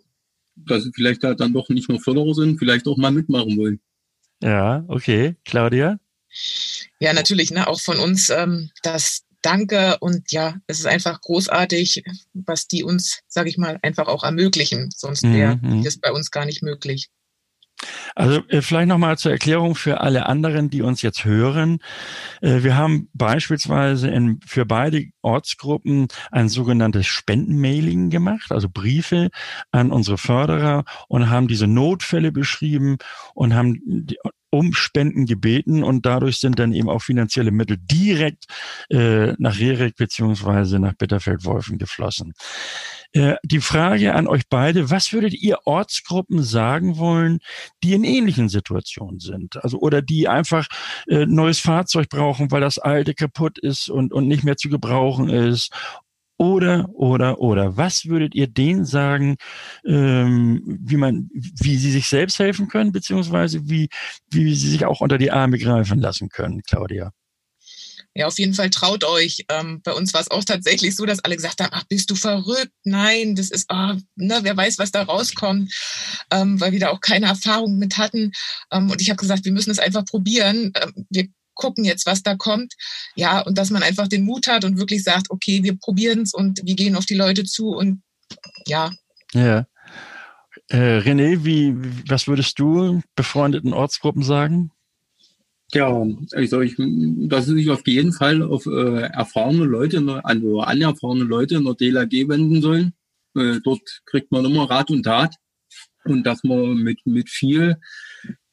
dass 0.54 0.84
sie 0.84 0.92
vielleicht 0.94 1.22
halt 1.22 1.40
dann 1.40 1.52
doch 1.52 1.68
nicht 1.68 1.88
nur 1.88 2.00
Förderer 2.00 2.34
sind, 2.34 2.58
vielleicht 2.58 2.86
auch 2.86 2.96
mal 2.96 3.10
mitmachen 3.12 3.56
wollen. 3.56 3.80
Ja, 4.42 4.84
okay. 4.88 5.36
Claudia? 5.44 5.98
Ja, 6.98 7.12
natürlich, 7.12 7.50
ne, 7.50 7.66
auch 7.66 7.80
von 7.80 7.98
uns 7.98 8.30
ähm, 8.30 8.70
das 8.82 9.22
Danke 9.42 9.98
und 10.00 10.32
ja, 10.32 10.56
es 10.66 10.80
ist 10.80 10.86
einfach 10.86 11.20
großartig, 11.20 12.02
was 12.32 12.66
die 12.66 12.82
uns, 12.82 13.20
sage 13.28 13.48
ich 13.48 13.58
mal, 13.58 13.78
einfach 13.82 14.08
auch 14.08 14.24
ermöglichen. 14.24 14.90
Sonst 14.94 15.22
wäre 15.22 15.56
mhm. 15.62 15.84
das 15.84 15.98
bei 15.98 16.10
uns 16.10 16.30
gar 16.30 16.46
nicht 16.46 16.62
möglich. 16.62 17.10
Also 18.14 18.40
äh, 18.48 18.62
vielleicht 18.62 18.88
nochmal 18.88 19.18
zur 19.18 19.32
Erklärung 19.32 19.74
für 19.74 20.00
alle 20.00 20.26
anderen, 20.26 20.70
die 20.70 20.82
uns 20.82 21.02
jetzt 21.02 21.24
hören. 21.24 21.78
Äh, 22.40 22.62
wir 22.62 22.76
haben 22.76 23.08
beispielsweise 23.12 24.08
in, 24.08 24.40
für 24.46 24.64
beide 24.64 25.04
Ortsgruppen 25.22 26.08
ein 26.30 26.48
sogenanntes 26.48 27.06
Spendenmailing 27.06 28.08
gemacht, 28.08 28.50
also 28.50 28.68
Briefe 28.68 29.28
an 29.70 29.92
unsere 29.92 30.16
Förderer 30.16 30.84
und 31.08 31.28
haben 31.28 31.48
diese 31.48 31.66
Notfälle 31.66 32.32
beschrieben 32.32 32.96
und 33.34 33.54
haben 33.54 34.06
um 34.50 34.72
Spenden 34.72 35.26
gebeten 35.26 35.82
und 35.82 36.06
dadurch 36.06 36.38
sind 36.38 36.58
dann 36.58 36.72
eben 36.72 36.88
auch 36.88 37.02
finanzielle 37.02 37.50
Mittel 37.50 37.76
direkt 37.80 38.44
äh, 38.90 39.32
nach 39.38 39.58
Rerek 39.58 39.96
beziehungsweise 39.96 40.78
nach 40.78 40.94
Bitterfeld-Wolfen 40.94 41.78
geflossen. 41.78 42.32
Äh, 43.12 43.36
die 43.42 43.60
Frage 43.60 44.14
an 44.14 44.26
euch 44.26 44.42
beide, 44.48 44.90
was 44.90 45.12
würdet 45.12 45.34
ihr 45.34 45.58
Ortsgruppen 45.64 46.42
sagen 46.42 46.98
wollen, 46.98 47.38
die 47.82 47.94
in 47.94 48.04
ähnlichen 48.04 48.48
Situationen 48.48 49.20
sind? 49.20 49.62
Also 49.62 49.78
oder 49.78 50.02
die 50.02 50.28
einfach 50.28 50.66
äh, 51.08 51.26
neues 51.26 51.58
Fahrzeug 51.58 52.08
brauchen, 52.08 52.50
weil 52.50 52.60
das 52.60 52.78
alte 52.78 53.14
kaputt 53.14 53.58
ist 53.58 53.88
und, 53.88 54.12
und 54.12 54.28
nicht 54.28 54.44
mehr 54.44 54.56
zu 54.56 54.68
gebrauchen 54.68 55.28
ist 55.28 55.72
oder, 56.38 56.88
oder, 56.92 57.40
oder. 57.40 57.76
Was 57.76 58.06
würdet 58.06 58.34
ihr 58.34 58.46
denen 58.46 58.84
sagen, 58.84 59.36
ähm, 59.86 60.62
wie 60.66 60.96
man, 60.96 61.30
wie 61.32 61.76
sie 61.76 61.90
sich 61.90 62.08
selbst 62.08 62.38
helfen 62.38 62.68
können, 62.68 62.92
beziehungsweise 62.92 63.68
wie, 63.68 63.88
wie 64.30 64.54
sie 64.54 64.70
sich 64.70 64.84
auch 64.84 65.00
unter 65.00 65.18
die 65.18 65.30
Arme 65.30 65.58
greifen 65.58 65.98
lassen 66.00 66.28
können, 66.28 66.62
Claudia? 66.62 67.12
Ja, 68.14 68.26
auf 68.26 68.38
jeden 68.38 68.54
Fall 68.54 68.70
traut 68.70 69.04
euch. 69.04 69.44
Ähm, 69.50 69.82
bei 69.84 69.92
uns 69.92 70.14
war 70.14 70.22
es 70.22 70.30
auch 70.30 70.42
tatsächlich 70.42 70.96
so, 70.96 71.04
dass 71.04 71.22
alle 71.22 71.36
gesagt 71.36 71.60
haben, 71.60 71.70
ach, 71.72 71.84
bist 71.84 72.10
du 72.10 72.14
verrückt? 72.14 72.72
Nein, 72.82 73.34
das 73.34 73.50
ist, 73.50 73.66
oh, 73.70 73.92
ne, 74.14 74.38
wer 74.40 74.56
weiß, 74.56 74.78
was 74.78 74.90
da 74.90 75.02
rauskommt, 75.02 75.70
ähm, 76.30 76.58
weil 76.58 76.72
wir 76.72 76.80
da 76.80 76.88
auch 76.88 77.00
keine 77.00 77.26
Erfahrung 77.26 77.76
mit 77.76 77.98
hatten. 77.98 78.32
Ähm, 78.72 78.90
und 78.90 79.02
ich 79.02 79.10
habe 79.10 79.18
gesagt, 79.18 79.44
wir 79.44 79.52
müssen 79.52 79.70
es 79.70 79.78
einfach 79.78 80.06
probieren. 80.06 80.72
Ähm, 80.80 81.06
wir 81.10 81.28
gucken 81.56 81.84
jetzt, 81.84 82.06
was 82.06 82.22
da 82.22 82.36
kommt. 82.36 82.74
Ja, 83.16 83.40
und 83.40 83.58
dass 83.58 83.70
man 83.70 83.82
einfach 83.82 84.06
den 84.06 84.24
Mut 84.24 84.46
hat 84.46 84.64
und 84.64 84.78
wirklich 84.78 85.02
sagt, 85.02 85.30
okay, 85.30 85.64
wir 85.64 85.76
probieren 85.76 86.22
es 86.22 86.32
und 86.32 86.60
wir 86.64 86.76
gehen 86.76 86.94
auf 86.94 87.06
die 87.06 87.16
Leute 87.16 87.42
zu 87.44 87.70
und 87.70 88.02
ja. 88.66 88.92
Ja. 89.34 89.66
Äh, 90.68 90.98
René, 90.98 91.44
wie, 91.44 91.74
was 92.08 92.28
würdest 92.28 92.58
du 92.58 93.02
befreundeten 93.14 93.72
Ortsgruppen 93.72 94.22
sagen? 94.22 94.70
Ja, 95.72 96.06
also 96.32 96.60
ich, 96.60 96.74
dass 96.78 97.46
sie 97.46 97.54
sich 97.54 97.70
auf 97.70 97.86
jeden 97.86 98.12
Fall 98.12 98.42
auf 98.42 98.66
äh, 98.66 99.00
erfahrene 99.02 99.64
Leute, 99.64 100.20
also 100.24 100.60
anerfahrene 100.60 101.24
Leute 101.24 101.56
in 101.56 101.64
der 101.64 101.74
DLAG 101.74 102.28
wenden 102.28 102.62
sollen. 102.62 102.94
Äh, 103.36 103.60
dort 103.64 104.02
kriegt 104.06 104.30
man 104.30 104.44
immer 104.44 104.70
Rat 104.70 104.90
und 104.90 105.02
Tat. 105.02 105.34
Und 106.04 106.24
dass 106.24 106.44
man 106.44 106.76
mit, 106.76 107.04
mit 107.04 107.28
viel 107.28 107.78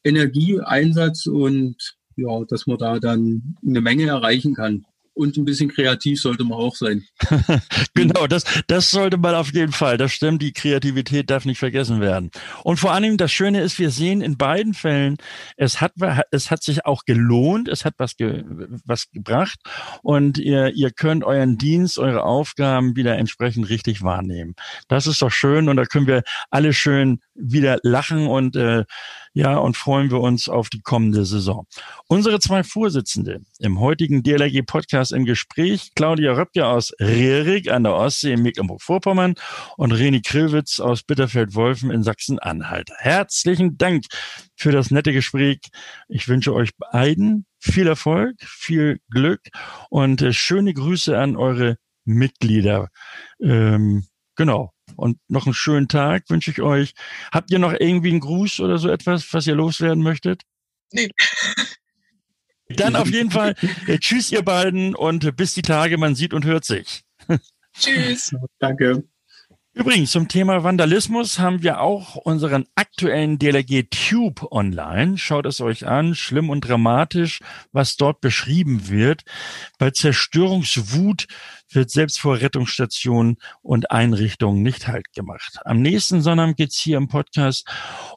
Energie, 0.02 0.60
Einsatz 0.60 1.26
und 1.26 1.76
ja, 2.16 2.44
dass 2.48 2.66
man 2.66 2.78
da 2.78 2.98
dann 2.98 3.56
eine 3.66 3.80
Menge 3.80 4.06
erreichen 4.06 4.54
kann. 4.54 4.84
Und 5.16 5.36
ein 5.36 5.44
bisschen 5.44 5.68
kreativ 5.68 6.20
sollte 6.20 6.42
man 6.42 6.58
auch 6.58 6.74
sein. 6.74 7.04
genau, 7.94 8.26
das, 8.26 8.44
das 8.66 8.90
sollte 8.90 9.16
man 9.16 9.36
auf 9.36 9.54
jeden 9.54 9.70
Fall. 9.70 9.96
Das 9.96 10.10
stimmt, 10.12 10.42
die 10.42 10.52
Kreativität 10.52 11.30
darf 11.30 11.44
nicht 11.44 11.60
vergessen 11.60 12.00
werden. 12.00 12.32
Und 12.64 12.78
vor 12.78 12.92
allem 12.92 13.16
das 13.16 13.30
Schöne 13.30 13.60
ist, 13.60 13.78
wir 13.78 13.90
sehen 13.90 14.22
in 14.22 14.36
beiden 14.36 14.74
Fällen, 14.74 15.18
es 15.56 15.80
hat, 15.80 15.92
es 16.32 16.50
hat 16.50 16.64
sich 16.64 16.84
auch 16.84 17.04
gelohnt, 17.04 17.68
es 17.68 17.84
hat 17.84 17.94
was, 17.98 18.16
ge, 18.16 18.42
was 18.84 19.08
gebracht 19.12 19.60
und 20.02 20.36
ihr, 20.36 20.72
ihr 20.74 20.90
könnt 20.90 21.22
euren 21.22 21.58
Dienst, 21.58 21.96
eure 22.00 22.24
Aufgaben 22.24 22.96
wieder 22.96 23.16
entsprechend 23.16 23.68
richtig 23.68 24.02
wahrnehmen. 24.02 24.56
Das 24.88 25.06
ist 25.06 25.22
doch 25.22 25.30
schön 25.30 25.68
und 25.68 25.76
da 25.76 25.84
können 25.84 26.08
wir 26.08 26.24
alle 26.50 26.72
schön 26.72 27.20
wieder 27.36 27.78
lachen 27.84 28.26
und 28.26 28.56
äh, 28.56 28.84
Ja, 29.36 29.58
und 29.58 29.76
freuen 29.76 30.12
wir 30.12 30.20
uns 30.20 30.48
auf 30.48 30.70
die 30.70 30.80
kommende 30.80 31.24
Saison. 31.24 31.66
Unsere 32.06 32.38
zwei 32.38 32.62
Vorsitzende 32.62 33.40
im 33.58 33.80
heutigen 33.80 34.22
DLRG 34.22 34.62
Podcast 34.64 35.10
im 35.10 35.24
Gespräch, 35.24 35.90
Claudia 35.96 36.34
Röpke 36.34 36.68
aus 36.68 36.92
Rehrig 37.00 37.72
an 37.72 37.82
der 37.82 37.94
Ostsee 37.94 38.32
in 38.32 38.42
Mecklenburg-Vorpommern 38.42 39.34
und 39.76 39.90
Reni 39.90 40.22
Krillwitz 40.22 40.78
aus 40.78 41.02
Bitterfeld-Wolfen 41.02 41.90
in 41.90 42.04
Sachsen-Anhalt. 42.04 42.90
Herzlichen 42.96 43.76
Dank 43.76 44.04
für 44.54 44.70
das 44.70 44.92
nette 44.92 45.12
Gespräch. 45.12 45.58
Ich 46.06 46.28
wünsche 46.28 46.54
euch 46.54 46.70
beiden 46.76 47.44
viel 47.58 47.88
Erfolg, 47.88 48.36
viel 48.40 49.00
Glück 49.10 49.40
und 49.90 50.22
äh, 50.22 50.32
schöne 50.32 50.72
Grüße 50.74 51.18
an 51.18 51.36
eure 51.36 51.76
Mitglieder. 52.04 52.88
Ähm, 53.40 54.04
genau. 54.36 54.73
Und 54.96 55.18
noch 55.28 55.46
einen 55.46 55.54
schönen 55.54 55.88
Tag 55.88 56.28
wünsche 56.28 56.50
ich 56.50 56.60
euch. 56.60 56.94
Habt 57.32 57.50
ihr 57.50 57.58
noch 57.58 57.72
irgendwie 57.72 58.10
einen 58.10 58.20
Gruß 58.20 58.60
oder 58.60 58.78
so 58.78 58.88
etwas, 58.88 59.32
was 59.32 59.46
ihr 59.46 59.54
loswerden 59.54 60.02
möchtet? 60.02 60.42
Nee. 60.92 61.08
Dann 62.68 62.96
auf 62.96 63.10
jeden 63.10 63.30
Fall 63.30 63.54
äh, 63.86 63.98
tschüss 63.98 64.32
ihr 64.32 64.42
beiden 64.42 64.94
und 64.94 65.24
äh, 65.24 65.32
bis 65.32 65.54
die 65.54 65.62
Tage, 65.62 65.98
man 65.98 66.14
sieht 66.14 66.32
und 66.32 66.44
hört 66.44 66.64
sich. 66.64 67.04
Tschüss. 67.78 68.34
Danke. 68.58 69.04
Übrigens, 69.76 70.12
zum 70.12 70.28
Thema 70.28 70.62
Vandalismus 70.62 71.40
haben 71.40 71.64
wir 71.64 71.80
auch 71.80 72.14
unseren 72.14 72.64
aktuellen 72.76 73.40
DLRG 73.40 73.88
Tube 73.90 74.52
online. 74.52 75.18
Schaut 75.18 75.46
es 75.46 75.60
euch 75.60 75.84
an, 75.84 76.14
schlimm 76.14 76.48
und 76.48 76.60
dramatisch, 76.60 77.40
was 77.72 77.96
dort 77.96 78.20
beschrieben 78.20 78.88
wird. 78.88 79.24
Bei 79.78 79.90
Zerstörungswut 79.90 81.26
wird 81.74 81.90
selbst 81.90 82.20
vor 82.20 82.40
Rettungsstationen 82.40 83.36
und 83.62 83.90
Einrichtungen 83.90 84.62
nicht 84.62 84.88
halt 84.88 85.12
gemacht. 85.12 85.58
Am 85.64 85.80
nächsten 85.82 86.22
Sonntag 86.22 86.56
geht's 86.56 86.78
hier 86.78 86.96
im 86.96 87.08
Podcast 87.08 87.68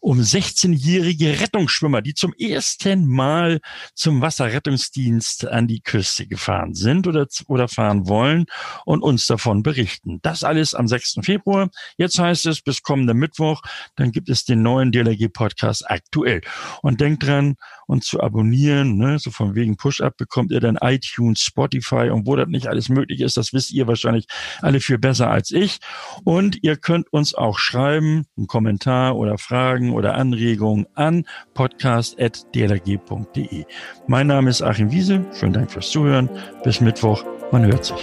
um 0.01 0.19
16-jährige 0.19 1.39
Rettungsschwimmer, 1.39 2.01
die 2.01 2.13
zum 2.13 2.33
ersten 2.33 3.07
Mal 3.07 3.59
zum 3.93 4.21
Wasserrettungsdienst 4.21 5.47
an 5.47 5.67
die 5.67 5.81
Küste 5.81 6.27
gefahren 6.27 6.73
sind 6.73 7.07
oder, 7.07 7.27
oder 7.47 7.67
fahren 7.67 8.07
wollen 8.07 8.45
und 8.85 9.01
uns 9.01 9.27
davon 9.27 9.63
berichten. 9.63 10.19
Das 10.21 10.43
alles 10.43 10.73
am 10.73 10.87
6. 10.87 11.19
Februar. 11.21 11.69
Jetzt 11.97 12.19
heißt 12.19 12.45
es 12.45 12.61
bis 12.61 12.81
kommenden 12.81 13.17
Mittwoch, 13.17 13.61
dann 13.95 14.11
gibt 14.11 14.29
es 14.29 14.45
den 14.45 14.61
neuen 14.61 14.91
DLRG-Podcast 14.91 15.89
aktuell. 15.89 16.41
Und 16.81 17.01
denkt 17.01 17.23
dran, 17.23 17.55
uns 17.87 18.05
zu 18.05 18.21
abonnieren, 18.21 18.97
ne? 18.97 19.17
so 19.17 19.31
von 19.31 19.55
wegen 19.55 19.77
Push-Up 19.77 20.17
bekommt 20.17 20.51
ihr 20.51 20.59
dann 20.59 20.77
iTunes, 20.81 21.41
Spotify 21.41 22.09
und 22.09 22.27
wo 22.27 22.35
das 22.35 22.47
nicht 22.47 22.67
alles 22.67 22.89
möglich 22.89 23.21
ist, 23.21 23.37
das 23.37 23.46
wisst 23.53 23.71
ihr 23.71 23.87
wahrscheinlich 23.87 24.27
alle 24.61 24.79
viel 24.79 24.97
besser 24.97 25.29
als 25.29 25.51
ich. 25.51 25.79
Und 26.23 26.63
ihr 26.63 26.77
könnt 26.77 27.11
uns 27.11 27.33
auch 27.33 27.59
schreiben, 27.59 28.25
einen 28.37 28.47
Kommentar 28.47 29.15
oder 29.15 29.37
Fragen 29.37 29.93
oder 29.93 30.15
Anregungen 30.15 30.87
an 30.93 31.25
podcast.dlg.de. 31.53 33.65
Mein 34.07 34.27
Name 34.27 34.49
ist 34.49 34.61
Achim 34.61 34.91
Wiese. 34.91 35.25
Vielen 35.31 35.53
Dank 35.53 35.71
fürs 35.71 35.89
Zuhören. 35.89 36.29
Bis 36.63 36.81
Mittwoch. 36.81 37.23
Man 37.51 37.65
hört 37.65 37.85
sich. 37.85 37.97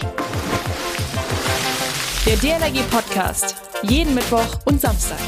Der 2.26 2.36
DLRG 2.36 2.82
Podcast. 2.90 3.56
Jeden 3.82 4.14
Mittwoch 4.14 4.58
und 4.64 4.80
Samstag. 4.80 5.18